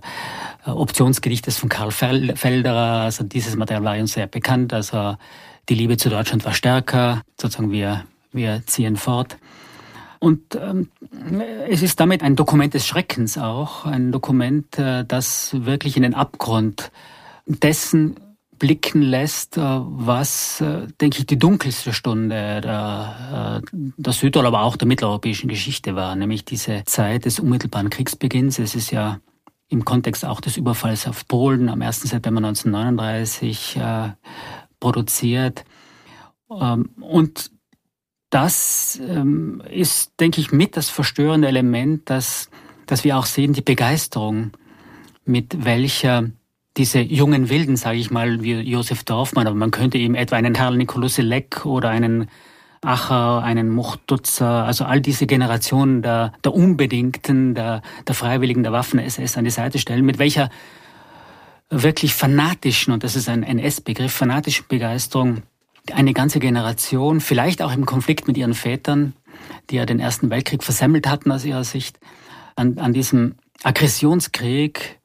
Optionsgedichtes 0.65 1.59
von 1.59 1.69
Karl 1.69 1.91
Felderer. 1.91 3.03
Also 3.03 3.25
dieses 3.25 3.57
Material 3.57 3.85
war 3.85 3.97
uns 3.97 4.13
sehr 4.13 4.27
bekannt. 4.27 4.73
Also 4.73 5.17
die 5.69 5.75
Liebe 5.75 5.97
zu 5.97 6.09
Deutschland 6.09 6.45
war 6.45 6.55
stärker. 6.55 7.23
Sozusagen 7.41 7.73
wir, 7.73 8.05
wir 8.33 8.63
ziehen 8.67 8.97
fort. 8.97 9.39
Und 10.21 10.57
ähm, 10.57 10.89
es 11.69 11.83
ist 11.83 12.01
damit 12.01 12.23
ein 12.23 12.35
Dokument 12.35 12.75
des 12.75 12.87
Schreckens 12.87 13.39
auch, 13.39 13.85
ein 13.85 14.11
Dokument, 14.11 14.79
äh, 14.79 15.05
das 15.05 15.55
wirklich 15.65 15.97
in 15.97 16.03
den 16.03 16.15
Abgrund 16.15 16.91
dessen 17.47 18.17
blicken 18.59 19.03
lässt, 19.03 19.57
äh, 19.57 19.61
was, 19.61 20.61
äh, 20.61 20.87
denke 21.01 21.19
ich, 21.19 21.27
die 21.27 21.39
dunkelste 21.39 21.93
Stunde 21.93 22.61
der, 22.61 23.63
äh, 23.63 23.77
der 23.97 24.13
Süd- 24.13 24.37
aber 24.37 24.63
auch 24.63 24.77
der 24.77 24.89
mitteleuropäischen 24.89 25.49
Geschichte 25.49 25.95
war, 25.95 26.15
nämlich 26.17 26.45
diese 26.45 26.85
Zeit 26.85 27.25
des 27.25 27.41
unmittelbaren 27.41 27.91
Kriegsbeginns. 27.91 28.59
Es 28.59 28.75
ist 28.75 28.91
ja 28.91 29.21
im 29.69 29.85
Kontext 29.85 30.25
auch 30.25 30.41
des 30.41 30.57
Überfalls 30.57 31.07
auf 31.07 31.27
Polen 31.29 31.69
am 31.69 31.83
1. 31.83 32.09
September 32.09 32.39
1939 32.39 33.77
äh, 33.77 34.11
produziert. 34.81 35.65
Ähm, 36.51 36.91
und 37.01 37.51
das 38.31 39.01
ähm, 39.03 39.63
ist, 39.71 40.13
denke 40.21 40.41
ich, 40.41 40.53
mit 40.53 40.77
das 40.77 40.89
verstörende 40.89 41.49
Element, 41.49 42.11
dass, 42.11 42.51
dass 42.87 43.05
wir 43.05 43.19
auch 43.19 43.27
sehen, 43.27 43.53
die 43.53 43.63
Begeisterung, 43.63 44.53
mit 45.25 45.65
welcher 45.65 46.31
diese 46.79 47.01
jungen 47.01 47.51
Wilden, 47.51 47.77
sage 47.77 47.99
ich 47.99 48.11
mal, 48.11 48.43
wie 48.43 48.55
Josef 48.55 49.05
Dorfmann, 49.05 49.47
aber 49.47 49.57
man 49.57 49.73
könnte 49.73 49.99
eben 49.99 50.15
etwa 50.15 50.37
einen 50.37 50.55
Karl 50.55 50.77
Nikolaus 50.77 51.19
Leck 51.19 51.67
oder 51.67 51.91
einen 51.91 52.29
Acher, 52.81 53.43
einen 53.43 53.71
Muchtutzer, 53.71 54.65
also 54.65 54.85
all 54.85 55.01
diese 55.01 55.27
Generationen 55.27 56.01
der, 56.01 56.33
der 56.45 56.55
Unbedingten, 56.55 57.55
der, 57.55 57.83
der 58.07 58.15
Freiwilligen, 58.15 58.63
der 58.63 58.73
Waffen-SS 58.73 59.37
an 59.37 59.45
die 59.45 59.51
Seite 59.51 59.81
stellen, 59.81 60.07
mit 60.07 60.21
welcher 60.21 60.51
wirklich 61.69 62.15
fanatischen, 62.15 62.95
und 62.95 63.03
das 63.03 63.17
ist 63.17 63.29
ein 63.29 63.43
NS-Begriff, 63.43 64.13
fanatischen 64.13 64.67
Begeisterung 64.69 65.43
eine 65.93 66.13
ganze 66.13 66.39
Generation, 66.39 67.21
vielleicht 67.21 67.63
auch 67.63 67.73
im 67.73 67.87
Konflikt 67.87 68.29
mit 68.29 68.37
ihren 68.37 68.55
Vätern, 68.55 69.15
die 69.71 69.77
ja 69.77 69.87
den 69.87 70.01
Ersten 70.01 70.31
Weltkrieg 70.31 70.63
versemmelt 70.63 71.09
hatten 71.09 71.33
aus 71.33 71.45
ihrer 71.45 71.65
Sicht, 71.65 71.99
an, 72.55 72.79
an 72.79 72.93
diesem 72.93 73.35
Aggressionskrieg 73.65 74.98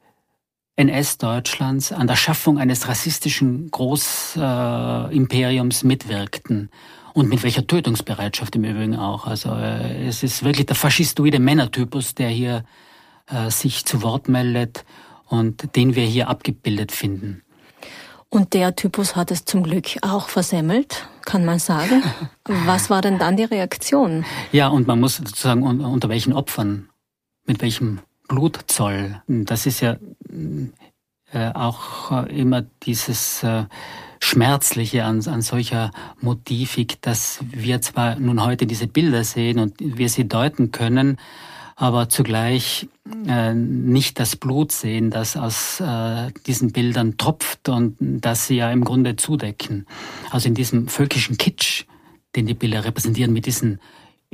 NS-Deutschlands, 0.76 1.92
an 1.92 2.06
der 2.06 2.16
Schaffung 2.16 2.58
eines 2.58 2.88
rassistischen 2.88 3.70
Großimperiums 3.70 5.82
äh, 5.82 5.86
mitwirkten 5.86 6.70
und 7.12 7.28
mit 7.28 7.42
welcher 7.44 7.66
Tötungsbereitschaft 7.66 8.56
im 8.56 8.64
Übrigen 8.64 8.96
auch. 8.96 9.26
Also 9.26 9.54
äh, 9.54 10.06
es 10.06 10.22
ist 10.22 10.44
wirklich 10.44 10.66
der 10.66 10.76
faschistoide 10.76 11.38
Männertypus, 11.38 12.14
der 12.14 12.28
hier 12.28 12.64
äh, 13.28 13.50
sich 13.50 13.84
zu 13.84 14.02
Wort 14.02 14.28
meldet 14.28 14.86
und 15.28 15.76
den 15.76 15.94
wir 15.94 16.04
hier 16.04 16.28
abgebildet 16.28 16.92
finden. 16.92 17.42
Und 18.28 18.52
der 18.52 18.74
Typus 18.74 19.14
hat 19.14 19.30
es 19.30 19.44
zum 19.44 19.62
Glück 19.62 19.86
auch 20.02 20.28
versemmelt, 20.28 21.08
kann 21.24 21.44
man 21.44 21.60
sagen. 21.60 22.02
Was 22.44 22.90
war 22.90 23.00
denn 23.00 23.20
dann 23.20 23.36
die 23.36 23.44
Reaktion? 23.44 24.24
Ja, 24.50 24.66
und 24.66 24.88
man 24.88 24.98
muss 24.98 25.18
sozusagen 25.18 25.62
unter 25.62 26.08
welchen 26.08 26.32
Opfern, 26.32 26.88
mit 27.46 27.62
welchem 27.62 28.00
Blutzoll. 28.28 29.22
Das 29.26 29.66
ist 29.66 29.80
ja 29.80 29.96
äh, 31.34 31.50
auch 31.52 32.12
äh, 32.12 32.40
immer 32.40 32.62
dieses 32.84 33.42
äh, 33.42 33.64
Schmerzliche 34.20 35.04
an, 35.04 35.26
an 35.26 35.42
solcher 35.42 35.90
Motivik, 36.20 37.02
dass 37.02 37.40
wir 37.50 37.80
zwar 37.80 38.20
nun 38.20 38.44
heute 38.44 38.66
diese 38.66 38.86
Bilder 38.86 39.24
sehen 39.24 39.58
und 39.58 39.74
wir 39.80 40.08
sie 40.08 40.28
deuten 40.28 40.70
können, 40.70 41.18
aber 41.74 42.08
zugleich 42.08 42.88
nicht 43.04 44.20
das 44.20 44.36
Blut 44.36 44.70
sehen, 44.70 45.10
das 45.10 45.36
aus 45.36 45.82
diesen 46.46 46.72
Bildern 46.72 47.18
tropft 47.18 47.68
und 47.68 47.96
das 48.00 48.46
sie 48.46 48.56
ja 48.56 48.70
im 48.70 48.84
Grunde 48.84 49.16
zudecken. 49.16 49.86
Also 50.30 50.48
in 50.48 50.54
diesem 50.54 50.88
völkischen 50.88 51.36
Kitsch, 51.36 51.84
den 52.36 52.46
die 52.46 52.54
Bilder 52.54 52.84
repräsentieren, 52.84 53.32
mit 53.32 53.44
diesen 53.44 53.80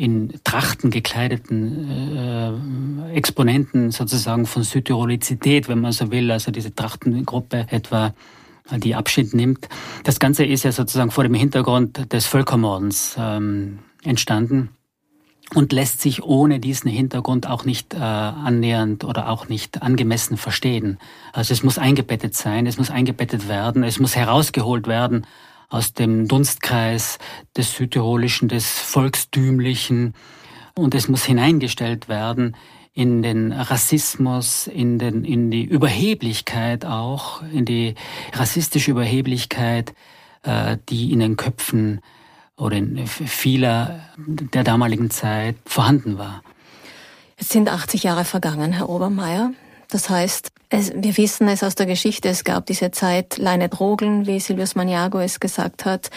in 0.01 0.33
Trachten 0.45 0.91
gekleideten 0.91 2.17
äh, 2.17 3.13
Exponenten 3.13 3.91
sozusagen 3.91 4.47
von 4.47 4.63
Südtirolizität, 4.63 5.69
wenn 5.69 5.81
man 5.81 5.93
so 5.93 6.11
will, 6.11 6.31
also 6.31 6.51
diese 6.51 6.75
Trachtengruppe 6.75 7.67
etwa 7.69 8.15
die 8.79 8.95
Abschied 8.95 9.35
nimmt. 9.35 9.69
Das 10.05 10.19
Ganze 10.19 10.45
ist 10.45 10.63
ja 10.63 10.73
sozusagen 10.73 11.11
vor 11.11 11.25
dem 11.25 11.35
Hintergrund 11.35 12.13
des 12.13 12.27
Völkermordens 12.27 13.17
ähm, 13.19 13.81
entstanden. 14.03 14.71
und 15.55 15.73
lässt 15.73 16.01
sich 16.01 16.23
ohne 16.23 16.61
diesen 16.61 16.91
Hintergrund 16.91 17.49
auch 17.49 17.65
nicht 17.65 17.93
äh, 17.93 17.99
annähernd 17.99 19.05
oder 19.05 19.29
auch 19.29 19.49
nicht 19.49 19.83
angemessen 19.83 20.37
verstehen. 20.37 20.99
Also 21.33 21.53
es 21.53 21.63
muss 21.63 21.77
eingebettet 21.77 22.35
sein, 22.35 22.67
es 22.67 22.79
muss 22.79 22.91
eingebettet 22.91 23.49
werden, 23.49 23.83
es 23.83 23.99
muss 23.99 24.15
herausgeholt 24.15 24.87
werden 24.87 25.27
aus 25.71 25.95
dem 25.95 26.29
Dunstkreis 26.29 27.19
des 27.57 27.75
Südtirolischen, 27.75 28.49
des 28.49 28.69
Volkstümlichen 28.79 30.15
und 30.75 30.95
es 30.95 31.09
muss 31.09 31.25
hineingestellt 31.25 32.09
werden 32.09 32.57
in 32.93 33.23
den 33.23 33.53
Rassismus, 33.53 34.67
in, 34.67 34.99
den, 34.99 35.25
in 35.25 35.51
die 35.51 35.65
Überheblichkeit 35.65 36.85
auch, 36.85 37.43
in 37.53 37.65
die 37.65 37.95
rassistische 38.33 38.91
Überheblichkeit, 38.91 39.95
äh, 40.43 40.77
die 40.89 41.13
in 41.13 41.21
den 41.21 41.37
Köpfen 41.37 42.01
oder 42.57 42.77
in 42.77 43.07
vieler 43.07 44.01
der 44.19 44.65
damaligen 44.65 45.11
Zeit 45.11 45.57
vorhanden 45.65 46.19
war. 46.19 46.43
Jetzt 47.39 47.53
sind 47.53 47.71
80 47.71 48.03
Jahre 48.03 48.25
vergangen, 48.25 48.73
Herr 48.73 48.89
Obermeier. 48.89 49.53
Das 49.91 50.09
heißt, 50.09 50.53
es, 50.73 50.93
wir 50.95 51.17
wissen 51.17 51.49
es 51.49 51.65
aus 51.65 51.75
der 51.75 51.87
Geschichte, 51.87 52.29
es 52.29 52.45
gab 52.45 52.67
diese 52.67 52.93
Zeit 52.93 53.39
Leine 53.39 53.69
Drogeln, 53.69 54.29
wie 54.29 54.39
Silvius 54.39 54.77
Maniago 54.77 55.19
es 55.19 55.41
gesagt 55.41 55.85
hat. 55.85 56.11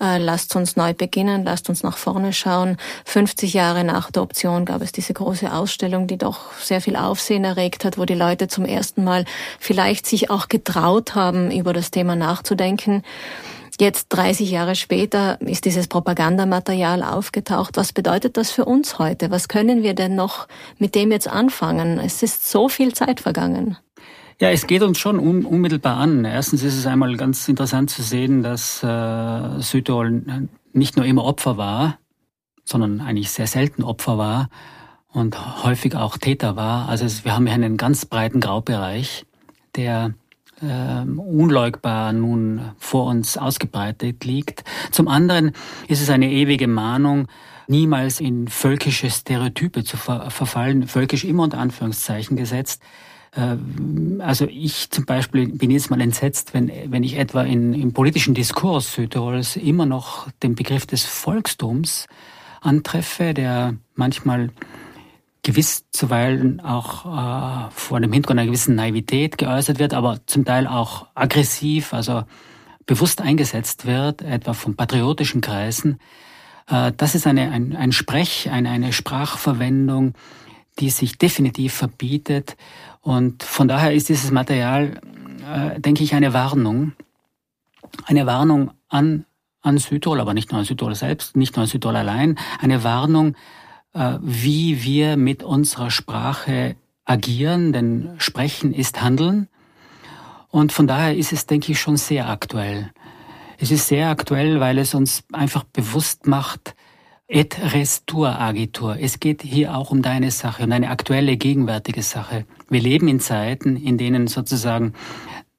Äh, 0.00 0.16
lasst 0.16 0.56
uns 0.56 0.76
neu 0.76 0.94
beginnen, 0.94 1.44
lasst 1.44 1.68
uns 1.68 1.82
nach 1.82 1.98
vorne 1.98 2.32
schauen. 2.32 2.78
50 3.04 3.52
Jahre 3.52 3.84
nach 3.84 4.10
der 4.10 4.22
Option 4.22 4.64
gab 4.64 4.80
es 4.80 4.92
diese 4.92 5.12
große 5.12 5.52
Ausstellung, 5.52 6.06
die 6.06 6.16
doch 6.16 6.52
sehr 6.54 6.80
viel 6.80 6.96
Aufsehen 6.96 7.44
erregt 7.44 7.84
hat, 7.84 7.98
wo 7.98 8.06
die 8.06 8.14
Leute 8.14 8.48
zum 8.48 8.64
ersten 8.64 9.04
Mal 9.04 9.26
vielleicht 9.60 10.06
sich 10.06 10.30
auch 10.30 10.48
getraut 10.48 11.14
haben, 11.14 11.50
über 11.50 11.74
das 11.74 11.90
Thema 11.90 12.16
nachzudenken. 12.16 13.02
Jetzt 13.80 14.08
30 14.08 14.50
Jahre 14.50 14.74
später 14.74 15.40
ist 15.40 15.64
dieses 15.64 15.86
Propagandamaterial 15.86 17.04
aufgetaucht. 17.04 17.76
Was 17.76 17.92
bedeutet 17.92 18.36
das 18.36 18.50
für 18.50 18.64
uns 18.64 18.98
heute? 18.98 19.30
Was 19.30 19.46
können 19.46 19.84
wir 19.84 19.94
denn 19.94 20.16
noch 20.16 20.48
mit 20.78 20.96
dem 20.96 21.12
jetzt 21.12 21.28
anfangen? 21.28 21.98
Es 21.98 22.24
ist 22.24 22.50
so 22.50 22.68
viel 22.68 22.92
Zeit 22.92 23.20
vergangen. 23.20 23.76
Ja, 24.40 24.50
es 24.50 24.66
geht 24.66 24.82
uns 24.82 24.98
schon 24.98 25.20
un 25.20 25.44
unmittelbar 25.44 25.96
an. 25.96 26.24
Erstens 26.24 26.64
ist 26.64 26.76
es 26.76 26.86
einmal 26.86 27.16
ganz 27.16 27.48
interessant 27.48 27.90
zu 27.90 28.02
sehen, 28.02 28.42
dass 28.42 28.82
äh, 28.82 29.60
Südtirol 29.60 30.48
nicht 30.72 30.96
nur 30.96 31.06
immer 31.06 31.24
Opfer 31.24 31.56
war, 31.56 31.98
sondern 32.64 33.00
eigentlich 33.00 33.30
sehr 33.30 33.46
selten 33.46 33.84
Opfer 33.84 34.18
war 34.18 34.48
und 35.12 35.64
häufig 35.64 35.94
auch 35.94 36.18
Täter 36.18 36.56
war. 36.56 36.88
Also 36.88 37.06
wir 37.24 37.34
haben 37.34 37.46
hier 37.46 37.54
einen 37.54 37.76
ganz 37.76 38.06
breiten 38.06 38.40
Graubereich, 38.40 39.24
der 39.76 40.14
äh, 40.62 41.02
unleugbar 41.02 42.12
nun 42.12 42.72
vor 42.78 43.06
uns 43.06 43.36
ausgebreitet 43.36 44.24
liegt. 44.24 44.64
Zum 44.90 45.08
anderen 45.08 45.52
ist 45.88 46.02
es 46.02 46.10
eine 46.10 46.30
ewige 46.30 46.68
Mahnung, 46.68 47.28
niemals 47.68 48.20
in 48.20 48.48
völkische 48.48 49.10
Stereotype 49.10 49.84
zu 49.84 49.96
ver 49.96 50.30
verfallen, 50.30 50.88
völkisch 50.88 51.24
immer 51.24 51.44
unter 51.44 51.58
Anführungszeichen 51.58 52.36
gesetzt. 52.36 52.82
Äh, 53.32 53.56
also 54.20 54.46
ich 54.46 54.90
zum 54.90 55.04
Beispiel 55.04 55.48
bin 55.48 55.70
jetzt 55.70 55.90
mal 55.90 56.00
entsetzt, 56.00 56.54
wenn, 56.54 56.70
wenn 56.86 57.04
ich 57.04 57.16
etwa 57.18 57.42
in, 57.42 57.74
im 57.74 57.92
politischen 57.92 58.34
Diskurs 58.34 58.94
Südtirols 58.94 59.56
immer 59.56 59.86
noch 59.86 60.28
den 60.42 60.54
Begriff 60.54 60.86
des 60.86 61.04
Volkstums 61.04 62.06
antreffe, 62.60 63.34
der 63.34 63.74
manchmal 63.94 64.50
gewiss 65.48 65.86
zuweilen 65.92 66.60
auch 66.60 67.06
äh, 67.06 67.70
vor 67.70 68.00
dem 68.00 68.12
Hintergrund 68.12 68.38
einer 68.38 68.48
gewissen 68.48 68.74
Naivität 68.74 69.38
geäußert 69.38 69.78
wird, 69.78 69.94
aber 69.94 70.20
zum 70.26 70.44
Teil 70.44 70.66
auch 70.66 71.06
aggressiv, 71.14 71.94
also 71.94 72.24
bewusst 72.84 73.22
eingesetzt 73.22 73.86
wird, 73.86 74.20
etwa 74.20 74.52
von 74.52 74.76
patriotischen 74.76 75.40
Kreisen. 75.40 76.00
Äh, 76.68 76.92
das 76.94 77.14
ist 77.14 77.26
eine, 77.26 77.50
ein, 77.50 77.74
ein 77.74 77.92
Sprech, 77.92 78.50
eine, 78.50 78.68
eine 78.68 78.92
Sprachverwendung, 78.92 80.12
die 80.80 80.90
sich 80.90 81.16
definitiv 81.16 81.72
verbietet. 81.72 82.58
Und 83.00 83.42
von 83.42 83.68
daher 83.68 83.94
ist 83.94 84.10
dieses 84.10 84.30
Material, 84.30 85.00
äh, 85.50 85.80
denke 85.80 86.04
ich, 86.04 86.12
eine 86.14 86.34
Warnung. 86.34 86.92
Eine 88.04 88.26
Warnung 88.26 88.72
an, 88.90 89.24
an 89.62 89.78
Südtirol, 89.78 90.20
aber 90.20 90.34
nicht 90.34 90.52
nur 90.52 90.58
an 90.58 90.66
Südtirol 90.66 90.94
selbst, 90.94 91.38
nicht 91.38 91.56
nur 91.56 91.62
an 91.62 91.70
Südtirol 91.70 91.96
allein. 91.96 92.38
Eine 92.60 92.84
Warnung, 92.84 93.34
wie 93.92 94.82
wir 94.82 95.16
mit 95.16 95.42
unserer 95.42 95.90
Sprache 95.90 96.76
agieren, 97.04 97.72
denn 97.72 98.14
Sprechen 98.18 98.72
ist 98.72 99.00
Handeln. 99.00 99.48
Und 100.48 100.72
von 100.72 100.86
daher 100.86 101.16
ist 101.16 101.32
es, 101.32 101.46
denke 101.46 101.72
ich, 101.72 101.80
schon 101.80 101.96
sehr 101.96 102.28
aktuell. 102.28 102.92
Es 103.58 103.70
ist 103.70 103.88
sehr 103.88 104.08
aktuell, 104.08 104.60
weil 104.60 104.78
es 104.78 104.94
uns 104.94 105.24
einfach 105.32 105.64
bewusst 105.64 106.26
macht, 106.26 106.74
et 107.28 107.58
restur 107.74 108.40
agitur. 108.40 108.96
Es 108.98 109.20
geht 109.20 109.42
hier 109.42 109.76
auch 109.76 109.90
um 109.90 110.00
deine 110.00 110.30
Sache, 110.30 110.64
um 110.64 110.72
eine 110.72 110.88
aktuelle, 110.88 111.36
gegenwärtige 111.36 112.02
Sache. 112.02 112.46
Wir 112.70 112.80
leben 112.80 113.06
in 113.06 113.20
Zeiten, 113.20 113.76
in 113.76 113.98
denen 113.98 114.28
sozusagen 114.28 114.94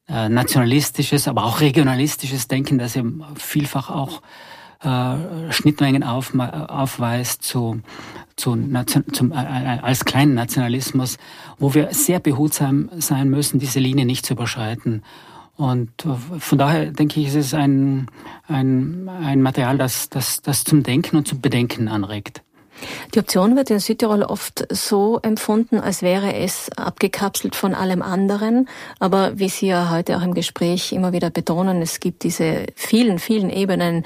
äh, 0.08 0.30
nationalistisches, 0.30 1.28
aber 1.28 1.44
auch 1.44 1.62
regionalistisches 1.62 2.48
Denken, 2.48 2.80
das 2.80 2.96
ja 2.96 3.04
vielfach 3.36 3.92
auch 3.92 4.24
äh, 4.82 5.52
Schnittmengen 5.52 6.04
auf, 6.04 6.34
aufweist 6.38 7.44
zu, 7.44 7.82
zu 8.36 8.58
zum, 9.12 9.32
äh, 9.32 9.36
äh, 9.36 9.80
als 9.82 10.06
kleinen 10.06 10.34
Nationalismus, 10.34 11.18
wo 11.58 11.74
wir 11.74 11.90
sehr 11.92 12.20
behutsam 12.20 12.90
sein 12.98 13.30
müssen, 13.30 13.60
diese 13.60 13.80
Linie 13.80 14.06
nicht 14.06 14.26
zu 14.26 14.34
überschreiten. 14.34 15.04
Und 15.58 15.92
von 16.40 16.58
daher 16.58 16.92
denke 16.92 17.20
ich, 17.20 17.28
ist 17.28 17.36
es 17.36 17.54
ein, 17.54 18.08
ein, 18.48 19.10
ein 19.10 19.42
Material, 19.42 19.78
das, 19.78 20.10
das, 20.10 20.42
das 20.42 20.64
zum 20.64 20.84
Denken 20.84 21.18
und 21.18 21.28
zum 21.28 21.42
Bedenken 21.42 21.90
anregt. 21.90 22.42
Die 23.14 23.20
Option 23.20 23.58
wird 23.58 23.70
in 23.70 23.80
Südtirol 23.80 24.24
oft 24.24 24.66
so 24.74 25.20
empfunden, 25.22 25.82
als 25.82 26.02
wäre 26.02 26.34
es 26.34 26.70
abgekapselt 26.78 27.56
von 27.56 27.76
allem 27.76 28.02
anderen. 28.02 28.70
Aber 29.00 29.38
wie 29.38 29.50
Sie 29.50 29.68
ja 29.68 29.90
heute 29.90 30.18
auch 30.18 30.22
im 30.22 30.34
Gespräch 30.34 30.94
immer 30.94 31.12
wieder 31.12 31.30
betonen, 31.30 31.82
es 31.82 32.00
gibt 32.00 32.24
diese 32.24 32.68
vielen, 32.76 33.20
vielen 33.20 33.50
Ebenen, 33.50 34.06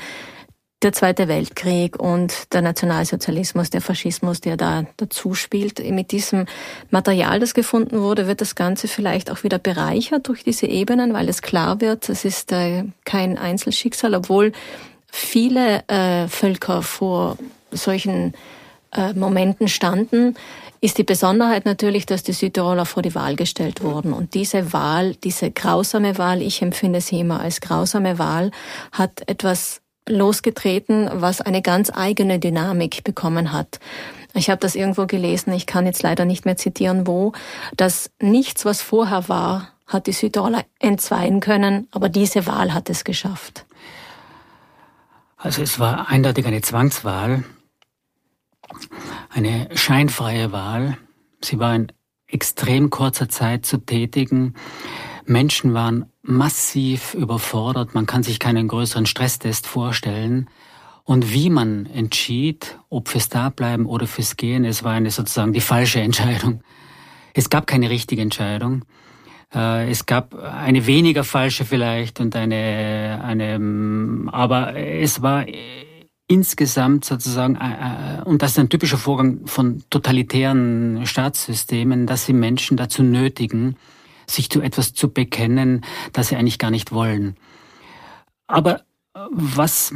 der 0.84 0.94
Zweite 0.94 1.28
Weltkrieg 1.28 1.98
und 1.98 2.54
der 2.54 2.62
Nationalsozialismus, 2.62 3.70
der 3.70 3.82
Faschismus, 3.82 4.42
der 4.42 4.58
da 4.58 4.86
dazu 4.98 5.34
spielt. 5.34 5.80
Mit 5.90 6.12
diesem 6.12 6.46
Material, 6.90 7.40
das 7.40 7.54
gefunden 7.54 8.02
wurde, 8.02 8.28
wird 8.28 8.42
das 8.42 8.56
Ganze 8.56 8.88
vielleicht 8.88 9.32
auch 9.32 9.44
wieder 9.44 9.60
bereichert 9.60 10.28
durch 10.28 10.44
diese 10.44 10.68
Ebenen, 10.68 11.14
weil 11.14 11.30
es 11.30 11.42
klar 11.42 11.80
wird, 11.80 12.10
es 12.10 12.26
ist 12.26 12.52
äh, 12.52 12.84
kein 13.06 13.38
Einzelschicksal, 13.38 14.14
obwohl 14.14 14.52
viele 15.08 15.88
äh, 15.88 16.28
Völker 16.28 16.82
vor 16.82 17.38
solchen 17.72 18.34
äh, 18.92 19.14
Momenten 19.14 19.68
standen, 19.68 20.36
ist 20.82 20.98
die 20.98 21.04
Besonderheit 21.04 21.66
natürlich, 21.66 22.06
dass 22.06 22.24
die 22.24 22.34
Südtiroler 22.34 22.86
vor 22.86 23.04
die 23.04 23.16
Wahl 23.16 23.38
gestellt 23.38 23.82
wurden. 23.82 24.12
Und 24.12 24.34
diese 24.34 24.74
Wahl, 24.74 25.16
diese 25.16 25.50
grausame 25.50 26.18
Wahl, 26.18 26.42
ich 26.42 26.62
empfinde 26.62 27.00
sie 27.00 27.22
immer 27.22 27.40
als 27.40 27.62
grausame 27.62 28.20
Wahl, 28.20 28.52
hat 28.92 29.22
etwas 29.28 29.83
losgetreten, 30.08 31.10
was 31.14 31.42
eine 31.42 31.62
ganz 31.62 31.92
eigene 31.94 32.40
Dynamik 32.40 33.04
bekommen 33.04 33.52
hat. 33.52 33.80
Ich 34.34 34.50
habe 34.50 34.60
das 34.60 34.76
irgendwo 34.76 35.06
gelesen, 35.06 35.54
ich 35.54 35.66
kann 35.66 35.86
jetzt 35.86 36.02
leider 36.02 36.26
nicht 36.26 36.46
mehr 36.46 36.58
zitieren, 36.58 37.06
wo, 37.06 37.34
dass 37.78 38.10
nichts, 38.20 38.66
was 38.66 38.82
vorher 38.82 39.30
war, 39.30 39.70
hat 39.86 40.08
die 40.08 40.12
Südtiroler 40.12 40.66
entzweien 40.80 41.40
können, 41.40 41.88
aber 41.92 42.10
diese 42.10 42.48
Wahl 42.48 42.74
hat 42.74 42.90
es 42.90 43.04
geschafft. 43.04 43.66
Also 45.38 45.62
es 45.62 45.78
war 45.78 46.10
eindeutig 46.10 46.46
eine 46.48 46.62
Zwangswahl, 46.62 47.44
eine 49.30 49.68
scheinfreie 49.76 50.52
Wahl. 50.52 50.98
Sie 51.44 51.60
war 51.60 51.76
in 51.76 51.92
extrem 52.28 52.90
kurzer 52.90 53.30
Zeit 53.30 53.66
zu 53.66 53.78
tätigen. 53.78 54.56
Menschen 55.26 55.74
waren 55.74 56.06
massiv 56.22 57.14
überfordert. 57.14 57.94
Man 57.94 58.06
kann 58.06 58.24
sich 58.24 58.40
keinen 58.40 58.68
größeren 58.68 59.06
Stresstest 59.06 59.68
vorstellen. 59.68 60.50
Und 61.04 61.34
wie 61.34 61.50
man 61.50 61.86
entschied, 61.86 62.80
ob 62.90 63.10
fürs 63.10 63.30
Dableiben 63.30 63.86
oder 63.86 64.08
fürs 64.08 64.38
Gehen, 64.38 64.64
es 64.64 64.84
war 64.84 64.94
eine 64.94 65.12
sozusagen 65.12 65.54
die 65.54 65.62
falsche 65.62 66.00
Entscheidung. 66.00 66.62
Es 67.34 67.50
gab 67.50 67.68
keine 67.68 67.90
richtige 67.90 68.22
Entscheidung. 68.22 68.86
Äh, 69.54 69.90
es 69.90 70.06
gab 70.06 70.36
eine 70.36 70.86
weniger 70.88 71.24
falsche 71.24 71.66
vielleicht 71.66 72.20
und 72.20 72.36
eine, 72.36 73.22
eine, 73.24 74.30
aber 74.32 74.76
es 74.76 75.22
war 75.22 75.46
insgesamt 76.28 77.06
sozusagen, 77.06 77.56
äh, 77.56 78.20
äh, 78.20 78.22
und 78.24 78.42
das 78.42 78.52
ist 78.52 78.60
ein 78.60 78.70
typischer 78.70 78.98
Vorgang 78.98 79.46
von 79.46 79.84
totalitären 79.90 81.06
Staatssystemen, 81.06 82.08
dass 82.08 82.26
sie 82.26 82.34
Menschen 82.34 82.78
dazu 82.78 83.04
nötigen, 83.04 83.76
sich 84.28 84.50
zu 84.50 84.62
etwas 84.62 84.94
zu 84.94 85.12
bekennen, 85.12 85.82
das 86.12 86.30
sie 86.30 86.36
eigentlich 86.36 86.60
gar 86.60 86.72
nicht 86.72 86.92
wollen. 86.92 87.36
Aber 88.48 88.82
äh, 89.14 89.20
was 89.32 89.94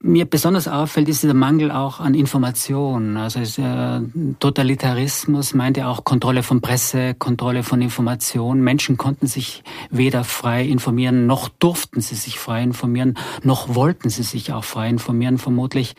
mir 0.00 0.26
besonders 0.26 0.68
auffällt, 0.68 1.08
ist 1.08 1.24
der 1.24 1.34
Mangel 1.34 1.72
auch 1.72 1.98
an 1.98 2.14
Informationen. 2.14 3.16
Also 3.16 3.40
äh, 3.40 4.00
Totalitarismus 4.38 5.54
meint 5.54 5.76
ja 5.76 5.88
auch 5.88 6.04
Kontrolle 6.04 6.44
von 6.44 6.60
Presse, 6.60 7.14
Kontrolle 7.14 7.64
von 7.64 7.82
Informationen. 7.82 8.62
Menschen 8.62 8.96
konnten 8.96 9.26
sich 9.26 9.64
weder 9.90 10.22
frei 10.22 10.64
informieren, 10.64 11.26
noch 11.26 11.48
durften 11.48 12.00
sie 12.00 12.14
sich 12.14 12.38
frei 12.38 12.62
informieren, 12.62 13.18
noch 13.42 13.74
wollten 13.74 14.08
sie 14.08 14.22
sich 14.22 14.52
auch 14.52 14.64
frei 14.64 14.88
informieren, 14.88 15.38
vermutlich 15.38 15.96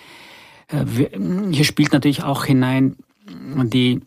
äh, 0.69 0.85
hier 1.51 1.65
spielt 1.65 1.91
natürlich 1.91 2.23
auch 2.23 2.45
hinein 2.45 2.95
die 3.27 4.01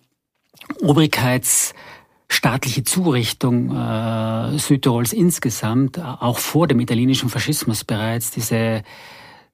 obrigkeitsstaatliche 2.33 2.85
Zurichtung 2.85 3.71
äh, 3.77 4.59
Südtirols 4.59 5.13
insgesamt, 5.13 5.99
auch 5.99 6.39
vor 6.39 6.67
dem 6.67 6.81
italienischen 6.81 7.29
Faschismus 7.29 7.85
bereits, 7.85 8.31
diese 8.31 8.83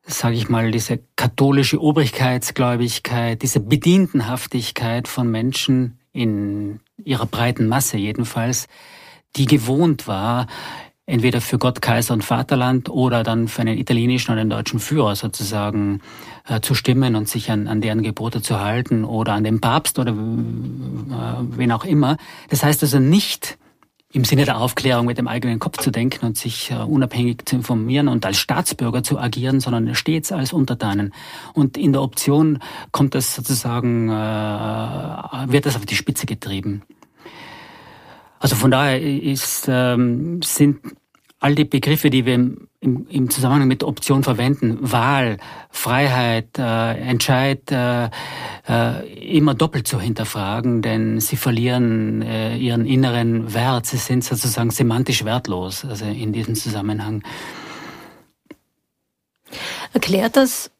sage 0.06 0.36
ich 0.36 0.48
mal, 0.48 0.70
diese 0.70 1.00
katholische 1.16 1.82
Obrigkeitsgläubigkeit, 1.82 3.42
diese 3.42 3.60
Bedientenhaftigkeit 3.60 5.06
von 5.06 5.30
Menschen 5.30 5.98
in 6.12 6.80
ihrer 7.04 7.26
breiten 7.26 7.66
Masse 7.66 7.98
jedenfalls, 7.98 8.68
die 9.36 9.44
gewohnt 9.44 10.06
war, 10.06 10.46
entweder 11.08 11.40
für 11.40 11.58
Gott, 11.58 11.82
Kaiser 11.82 12.14
und 12.14 12.22
Vaterland 12.22 12.90
oder 12.90 13.22
dann 13.22 13.48
für 13.48 13.62
einen 13.62 13.78
italienischen 13.78 14.30
oder 14.32 14.42
einen 14.42 14.50
deutschen 14.50 14.78
Führer 14.78 15.16
sozusagen 15.16 16.00
äh, 16.46 16.60
zu 16.60 16.74
stimmen 16.74 17.16
und 17.16 17.28
sich 17.28 17.50
an, 17.50 17.66
an 17.66 17.80
deren 17.80 18.02
Gebote 18.02 18.42
zu 18.42 18.60
halten 18.60 19.04
oder 19.04 19.32
an 19.32 19.42
den 19.42 19.60
Papst 19.60 19.98
oder 19.98 20.12
äh, 20.12 20.14
wen 21.56 21.72
auch 21.72 21.84
immer. 21.84 22.16
Das 22.48 22.62
heißt 22.62 22.82
also 22.82 22.98
nicht 22.98 23.58
im 24.10 24.24
Sinne 24.24 24.46
der 24.46 24.58
Aufklärung 24.58 25.06
mit 25.06 25.18
dem 25.18 25.28
eigenen 25.28 25.58
Kopf 25.58 25.78
zu 25.78 25.90
denken 25.90 26.24
und 26.24 26.38
sich 26.38 26.70
äh, 26.70 26.76
unabhängig 26.76 27.44
zu 27.44 27.56
informieren 27.56 28.08
und 28.08 28.24
als 28.24 28.38
Staatsbürger 28.38 29.02
zu 29.02 29.18
agieren, 29.18 29.60
sondern 29.60 29.94
stets 29.94 30.32
als 30.32 30.52
Untertanen. 30.52 31.12
Und 31.52 31.76
in 31.76 31.92
der 31.92 32.00
Option 32.02 32.58
kommt 32.90 33.14
das 33.14 33.34
sozusagen, 33.34 34.08
äh, 34.08 34.12
wird 34.12 35.66
das 35.66 35.76
auf 35.76 35.84
die 35.84 35.96
Spitze 35.96 36.24
getrieben. 36.24 36.82
Also 38.38 38.56
von 38.56 38.70
daher 38.70 39.00
ist, 39.00 39.66
ähm, 39.68 40.40
sind 40.42 40.78
all 41.40 41.54
die 41.54 41.64
Begriffe, 41.64 42.10
die 42.10 42.26
wir 42.26 42.34
im, 42.34 42.68
im, 42.80 43.06
im 43.08 43.30
Zusammenhang 43.30 43.68
mit 43.68 43.84
Option 43.84 44.24
verwenden, 44.24 44.78
Wahl, 44.80 45.38
Freiheit, 45.70 46.58
äh, 46.58 46.94
Entscheid, 46.98 47.70
äh, 47.70 48.10
äh, 48.68 49.36
immer 49.36 49.54
doppelt 49.54 49.86
zu 49.86 50.00
hinterfragen, 50.00 50.82
denn 50.82 51.20
sie 51.20 51.36
verlieren 51.36 52.22
äh, 52.22 52.56
ihren 52.56 52.86
inneren 52.86 53.54
Wert. 53.54 53.86
Sie 53.86 53.98
sind 53.98 54.24
sozusagen 54.24 54.70
semantisch 54.70 55.24
wertlos, 55.24 55.84
also 55.84 56.04
in 56.04 56.32
diesem 56.32 56.54
Zusammenhang. 56.54 57.22
Erklärt 59.92 60.36
das 60.36 60.70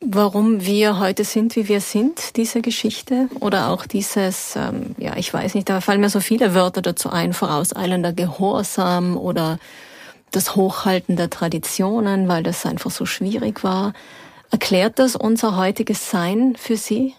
warum 0.00 0.64
wir 0.64 0.98
heute 0.98 1.24
sind, 1.24 1.56
wie 1.56 1.68
wir 1.68 1.80
sind, 1.80 2.36
diese 2.36 2.62
Geschichte 2.62 3.28
oder 3.40 3.70
auch 3.70 3.86
dieses, 3.86 4.54
ähm, 4.56 4.94
ja, 4.96 5.16
ich 5.16 5.32
weiß 5.32 5.54
nicht, 5.54 5.68
da 5.68 5.80
fallen 5.80 6.00
mir 6.00 6.08
so 6.08 6.20
viele 6.20 6.54
Wörter 6.54 6.82
dazu 6.82 7.10
ein, 7.10 7.32
vorauseilender 7.32 8.12
Gehorsam 8.12 9.16
oder 9.16 9.58
das 10.30 10.56
Hochhalten 10.56 11.16
der 11.16 11.30
Traditionen, 11.30 12.28
weil 12.28 12.42
das 12.42 12.66
einfach 12.66 12.90
so 12.90 13.06
schwierig 13.06 13.64
war. 13.64 13.92
Erklärt 14.50 14.98
das 14.98 15.16
unser 15.16 15.56
heutiges 15.56 16.10
Sein 16.10 16.54
für 16.56 16.76
Sie? 16.76 17.14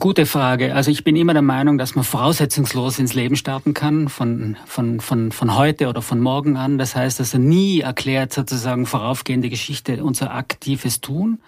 Gute 0.00 0.26
Frage. 0.26 0.74
Also 0.74 0.90
ich 0.90 1.04
bin 1.04 1.14
immer 1.14 1.32
der 1.32 1.42
Meinung, 1.42 1.78
dass 1.78 1.94
man 1.94 2.04
voraussetzungslos 2.04 2.98
ins 2.98 3.14
Leben 3.14 3.36
starten 3.36 3.72
kann, 3.72 4.08
von, 4.08 4.56
von, 4.66 4.98
von, 4.98 5.30
von 5.30 5.56
heute 5.56 5.88
oder 5.88 6.02
von 6.02 6.20
morgen 6.20 6.56
an. 6.56 6.76
Das 6.76 6.96
heißt, 6.96 7.20
dass 7.20 7.34
er 7.34 7.38
nie 7.38 7.80
erklärt 7.80 8.32
sozusagen 8.32 8.86
voraufgehende 8.86 9.48
Geschichte 9.48 10.02
unser 10.02 10.34
aktives 10.34 11.00
Tun. 11.00 11.38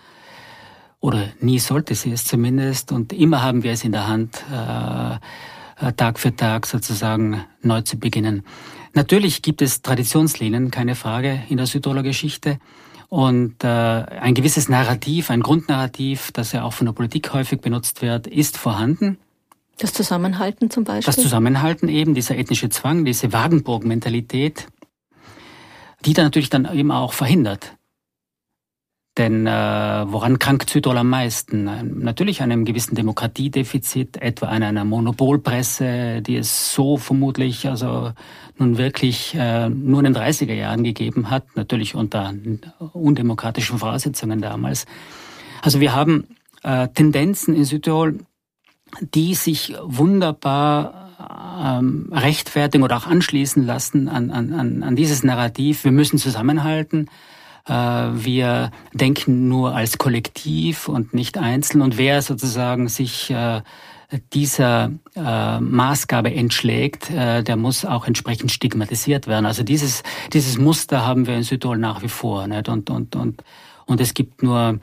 Oder 1.00 1.24
nie 1.40 1.58
sollte 1.58 1.96
sie 1.96 2.12
es 2.12 2.24
zumindest. 2.24 2.92
Und 2.92 3.12
immer 3.12 3.42
haben 3.42 3.64
wir 3.64 3.72
es 3.72 3.82
in 3.82 3.90
der 3.90 4.06
Hand, 4.06 4.44
äh, 4.52 5.14
äh 5.88 5.92
Tag 5.94 6.20
für 6.20 6.34
Tag 6.34 6.66
sozusagen 6.66 7.44
neu 7.62 7.80
zu 7.82 7.98
beginnen. 7.98 8.44
Natürlich 8.94 9.42
gibt 9.42 9.62
es 9.62 9.82
Traditionslinien, 9.82 10.70
keine 10.70 10.94
Frage, 10.94 11.42
in 11.48 11.56
der 11.56 11.66
Südtiroler 11.66 12.02
Geschichte. 12.02 12.58
Und 13.08 13.64
äh, 13.64 13.68
ein 13.68 14.34
gewisses 14.34 14.68
Narrativ, 14.68 15.30
ein 15.30 15.40
Grundnarrativ, 15.40 16.30
das 16.32 16.52
ja 16.52 16.64
auch 16.64 16.74
von 16.74 16.86
der 16.86 16.92
Politik 16.92 17.32
häufig 17.32 17.60
benutzt 17.60 18.02
wird, 18.02 18.26
ist 18.26 18.58
vorhanden. 18.58 19.18
Das 19.78 19.92
Zusammenhalten 19.92 20.70
zum 20.70 20.84
Beispiel? 20.84 21.06
Das 21.06 21.22
Zusammenhalten 21.22 21.88
eben, 21.88 22.14
dieser 22.14 22.36
ethnische 22.36 22.68
Zwang, 22.68 23.04
diese 23.04 23.32
Wagenburg-Mentalität, 23.32 24.66
die 26.04 26.12
dann 26.12 26.26
natürlich 26.26 26.50
dann 26.50 26.68
eben 26.76 26.90
auch 26.90 27.12
verhindert, 27.12 27.77
denn 29.18 29.46
äh, 29.46 29.50
woran 29.50 30.38
krankt 30.38 30.70
Südtirol 30.70 30.98
am 30.98 31.10
meisten? 31.10 31.64
Natürlich 32.02 32.40
an 32.40 32.52
einem 32.52 32.64
gewissen 32.64 32.94
Demokratiedefizit, 32.94 34.16
etwa 34.16 34.46
an 34.46 34.62
einer 34.62 34.84
Monopolpresse, 34.84 36.22
die 36.22 36.36
es 36.36 36.72
so 36.72 36.96
vermutlich 36.96 37.68
also 37.68 38.12
nun 38.56 38.78
wirklich 38.78 39.34
äh, 39.34 39.68
nur 39.68 40.00
in 40.00 40.12
den 40.12 40.16
30er 40.16 40.54
Jahren 40.54 40.84
gegeben 40.84 41.30
hat, 41.30 41.56
natürlich 41.56 41.94
unter 41.94 42.32
undemokratischen 42.92 43.78
Voraussetzungen 43.78 44.40
damals. 44.40 44.86
Also 45.62 45.80
wir 45.80 45.94
haben 45.94 46.28
äh, 46.62 46.88
Tendenzen 46.88 47.54
in 47.54 47.64
Südtirol, 47.64 48.18
die 49.00 49.34
sich 49.34 49.74
wunderbar 49.82 51.08
ähm, 51.60 52.08
rechtfertigen 52.12 52.84
oder 52.84 52.96
auch 52.96 53.06
anschließen 53.06 53.66
lassen 53.66 54.08
an, 54.08 54.30
an, 54.30 54.82
an 54.82 54.96
dieses 54.96 55.24
Narrativ. 55.24 55.84
Wir 55.84 55.92
müssen 55.92 56.18
zusammenhalten. 56.18 57.08
Äh, 57.68 57.72
wir 57.72 58.70
denken 58.92 59.48
nur 59.48 59.74
als 59.74 59.98
Kollektiv 59.98 60.88
und 60.88 61.14
nicht 61.14 61.38
einzeln. 61.38 61.82
Und 61.82 61.98
wer 61.98 62.22
sozusagen 62.22 62.88
sich 62.88 63.30
äh, 63.30 63.62
dieser 64.32 64.90
äh, 65.14 65.60
Maßgabe 65.60 66.32
entschlägt, 66.32 67.10
äh, 67.10 67.42
der 67.42 67.56
muss 67.56 67.84
auch 67.84 68.06
entsprechend 68.06 68.50
stigmatisiert 68.50 69.26
werden. 69.26 69.46
Also 69.46 69.62
dieses, 69.62 70.02
dieses 70.32 70.58
Muster 70.58 71.06
haben 71.06 71.26
wir 71.26 71.36
in 71.36 71.42
Südtirol 71.42 71.78
nach 71.78 72.02
wie 72.02 72.08
vor. 72.08 72.46
Nicht? 72.46 72.68
Und, 72.68 72.88
und, 72.90 73.14
und, 73.16 73.44
und 73.86 74.00
es 74.00 74.14
gibt 74.14 74.42
nur, 74.42 74.80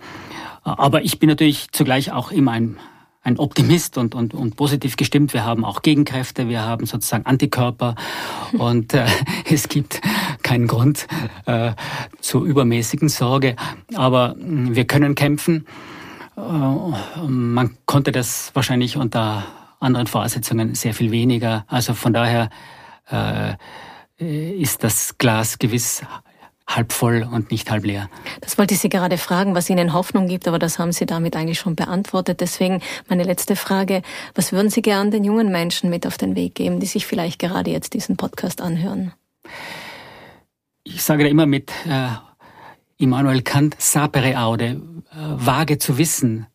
aber 0.63 1.03
ich 1.03 1.19
bin 1.19 1.29
natürlich 1.29 1.71
zugleich 1.71 2.11
auch 2.11 2.31
immer 2.31 2.51
ein 2.51 2.77
ein 3.25 3.39
Optimist 3.39 3.97
und, 3.97 4.13
und, 4.13 4.33
und 4.33 4.55
positiv 4.55 4.95
gestimmt. 4.97 5.33
Wir 5.33 5.43
haben 5.43 5.65
auch 5.65 5.81
Gegenkräfte, 5.81 6.47
wir 6.47 6.61
haben 6.61 6.85
sozusagen 6.85 7.25
Antikörper 7.25 7.95
und 8.53 8.93
äh, 8.93 9.07
es 9.51 9.67
gibt 9.67 9.99
keinen 10.43 10.67
Grund 10.67 11.07
äh, 11.47 11.73
zur 12.21 12.45
übermäßigen 12.45 13.09
Sorge. 13.09 13.55
Aber 13.95 14.35
äh, 14.37 14.75
wir 14.75 14.85
können 14.85 15.15
kämpfen. 15.15 15.65
Äh, 16.37 16.41
man 17.27 17.75
konnte 17.87 18.11
das 18.11 18.51
wahrscheinlich 18.53 18.95
unter 18.95 19.43
anderen 19.79 20.05
Voraussetzungen 20.05 20.75
sehr 20.75 20.93
viel 20.93 21.11
weniger. 21.11 21.65
Also 21.67 21.95
von 21.95 22.13
daher 22.13 22.49
äh, 23.11 23.55
ist 24.17 24.83
das 24.83 25.17
Glas 25.17 25.57
gewiss 25.57 26.03
halb 26.67 26.91
voll 26.91 27.27
und 27.29 27.51
nicht 27.51 27.69
halb 27.69 27.85
leer. 27.85 28.09
Das 28.41 28.57
wollte 28.57 28.73
ich 28.73 28.79
Sie 28.79 28.89
gerade 28.89 29.17
fragen, 29.17 29.55
was 29.55 29.69
Ihnen 29.69 29.93
Hoffnung 29.93 30.27
gibt, 30.27 30.47
aber 30.47 30.59
das 30.59 30.79
haben 30.79 30.91
Sie 30.91 31.05
damit 31.05 31.35
eigentlich 31.35 31.59
schon 31.59 31.75
beantwortet. 31.75 32.41
Deswegen 32.41 32.81
meine 33.07 33.23
letzte 33.23 33.55
Frage, 33.55 34.01
was 34.33 34.51
würden 34.51 34.69
Sie 34.69 34.81
gern 34.81 35.11
den 35.11 35.23
jungen 35.23 35.51
Menschen 35.51 35.89
mit 35.89 36.07
auf 36.07 36.17
den 36.17 36.35
Weg 36.35 36.55
geben, 36.55 36.79
die 36.79 36.87
sich 36.87 37.05
vielleicht 37.05 37.39
gerade 37.39 37.71
jetzt 37.71 37.93
diesen 37.93 38.17
Podcast 38.17 38.61
anhören? 38.61 39.13
Ich 40.83 41.03
sage 41.03 41.23
da 41.23 41.29
immer 41.29 41.45
mit 41.45 41.71
äh, 41.87 42.09
Immanuel 42.97 43.41
Kant, 43.41 43.75
sapere 43.79 44.39
aude, 44.39 44.81
äh, 45.11 45.15
wage 45.15 45.77
zu 45.77 45.97
wissen, 45.97 46.47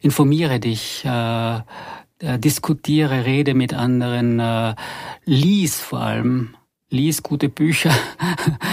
informiere 0.00 0.60
dich, 0.60 1.04
äh, 1.04 1.56
äh 1.56 2.38
diskutiere, 2.38 3.24
rede 3.24 3.54
mit 3.54 3.74
anderen, 3.74 4.40
äh, 4.40 4.74
lies 5.24 5.80
vor 5.80 6.00
allem, 6.00 6.54
lies 6.92 7.22
gute 7.22 7.48
Bücher 7.48 7.92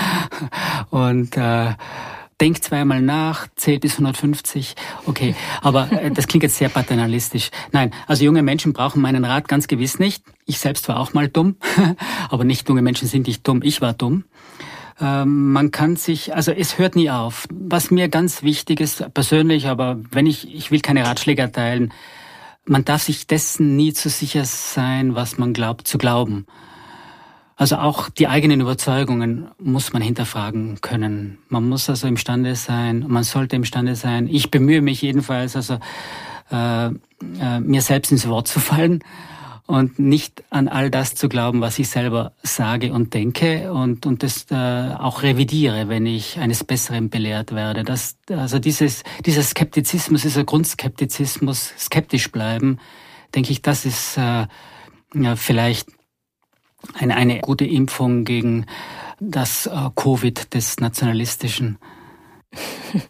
und 0.91 1.36
äh, 1.38 1.73
denk 2.39 2.63
zweimal 2.63 3.01
nach, 3.01 3.47
zähl 3.55 3.79
bis 3.79 3.93
150. 3.93 4.75
Okay, 5.05 5.36
aber 5.62 5.91
äh, 5.91 6.12
das 6.12 6.27
klingt 6.27 6.43
jetzt 6.43 6.58
sehr 6.58 6.69
paternalistisch. 6.69 7.51
Nein, 7.71 7.91
also 8.08 8.23
junge 8.23 8.43
Menschen 8.43 8.73
brauchen 8.73 9.01
meinen 9.01 9.25
Rat 9.25 9.47
ganz 9.47 9.67
gewiss 9.67 9.99
nicht. 9.99 10.23
Ich 10.45 10.60
selbst 10.60 10.88
war 10.88 10.99
auch 10.99 11.13
mal 11.13 11.27
dumm, 11.27 11.55
aber 12.29 12.43
nicht 12.43 12.67
junge 12.69 12.82
Menschen 12.82 13.08
sind 13.08 13.27
nicht 13.27 13.47
dumm, 13.47 13.62
ich 13.63 13.82
war 13.82 13.93
dumm. 13.93 14.25
Ähm, 15.01 15.51
man 15.51 15.71
kann 15.71 15.95
sich, 15.95 16.36
also 16.36 16.51
es 16.51 16.77
hört 16.77 16.95
nie 16.95 17.10
auf. 17.10 17.47
Was 17.51 17.91
mir 17.91 18.10
ganz 18.10 18.43
wichtig 18.43 18.79
ist, 18.79 19.13
persönlich, 19.13 19.67
aber 19.67 19.99
wenn 20.12 20.25
ich, 20.25 20.53
ich 20.53 20.71
will 20.71 20.82
keine 20.82 21.05
Ratschläge 21.05 21.41
erteilen, 21.41 21.93
man 22.65 22.86
darf 22.86 23.03
sich 23.03 23.25
dessen 23.25 23.75
nie 23.75 23.93
zu 23.93 24.10
sicher 24.10 24.45
sein, 24.45 25.15
was 25.15 25.38
man 25.38 25.53
glaubt 25.53 25.88
zu 25.88 25.97
glauben. 25.97 26.45
Also 27.59 27.75
auch 27.75 28.09
die 28.09 28.29
eigenen 28.29 28.61
Überzeugungen 28.61 29.51
muss 29.59 29.91
man 29.91 30.01
hinterfragen 30.01 30.79
können. 30.79 31.39
Man 31.49 31.67
muss 31.67 31.89
also 31.89 32.07
imstande 32.07 32.55
sein, 32.55 33.03
man 33.05 33.25
sollte 33.25 33.57
imstande 33.57 33.97
sein. 33.97 34.29
Ich 34.31 34.49
bemühe 34.49 34.81
mich 34.81 35.01
jedenfalls, 35.01 35.57
also 35.57 35.77
äh, 36.51 36.85
äh, 36.85 37.59
mir 37.59 37.81
selbst 37.81 38.13
ins 38.13 38.29
Wort 38.29 38.47
zu 38.47 38.61
fallen 38.61 39.03
und 39.67 39.99
nicht 39.99 40.41
an 40.49 40.69
all 40.69 40.89
das 40.89 41.15
zu 41.15 41.27
glauben, 41.27 41.59
was 41.59 41.77
ich 41.79 41.89
selber 41.89 42.31
sage 42.43 42.93
und 42.93 43.13
denke 43.13 43.73
und, 43.73 44.05
und 44.05 44.23
das 44.23 44.45
äh, 44.51 44.95
auch 44.97 45.21
revidiere, 45.21 45.89
wenn 45.89 46.05
ich 46.05 46.39
eines 46.39 46.63
Besseren 46.63 47.09
belehrt 47.09 47.53
werde. 47.53 47.83
Das, 47.83 48.15
also 48.29 48.59
dieses, 48.59 49.03
dieser 49.25 49.43
Skeptizismus, 49.43 50.21
dieser 50.21 50.45
Grundskeptizismus, 50.45 51.73
skeptisch 51.77 52.31
bleiben, 52.31 52.79
denke 53.35 53.51
ich, 53.51 53.61
das 53.61 53.85
ist 53.85 54.15
äh, 54.15 54.47
ja, 55.13 55.35
vielleicht 55.35 55.98
eine, 56.93 57.15
eine 57.15 57.39
gute 57.39 57.65
Impfung 57.65 58.25
gegen 58.25 58.65
das 59.19 59.65
äh, 59.65 59.89
Covid 59.95 60.53
des 60.53 60.79
Nationalistischen. 60.79 61.77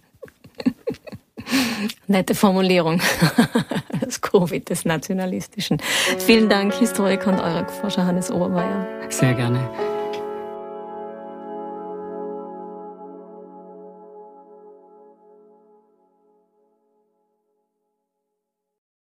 Nette 2.07 2.35
Formulierung. 2.35 3.01
Das 4.01 4.21
Covid 4.21 4.67
des 4.69 4.85
Nationalistischen. 4.85 5.77
Vielen 6.17 6.49
Dank, 6.49 6.73
Historiker 6.73 7.31
und 7.31 7.39
Euroforscher 7.39 8.05
Hannes 8.07 8.31
Obermeier. 8.31 8.87
Sehr 9.09 9.35
gerne. 9.35 9.69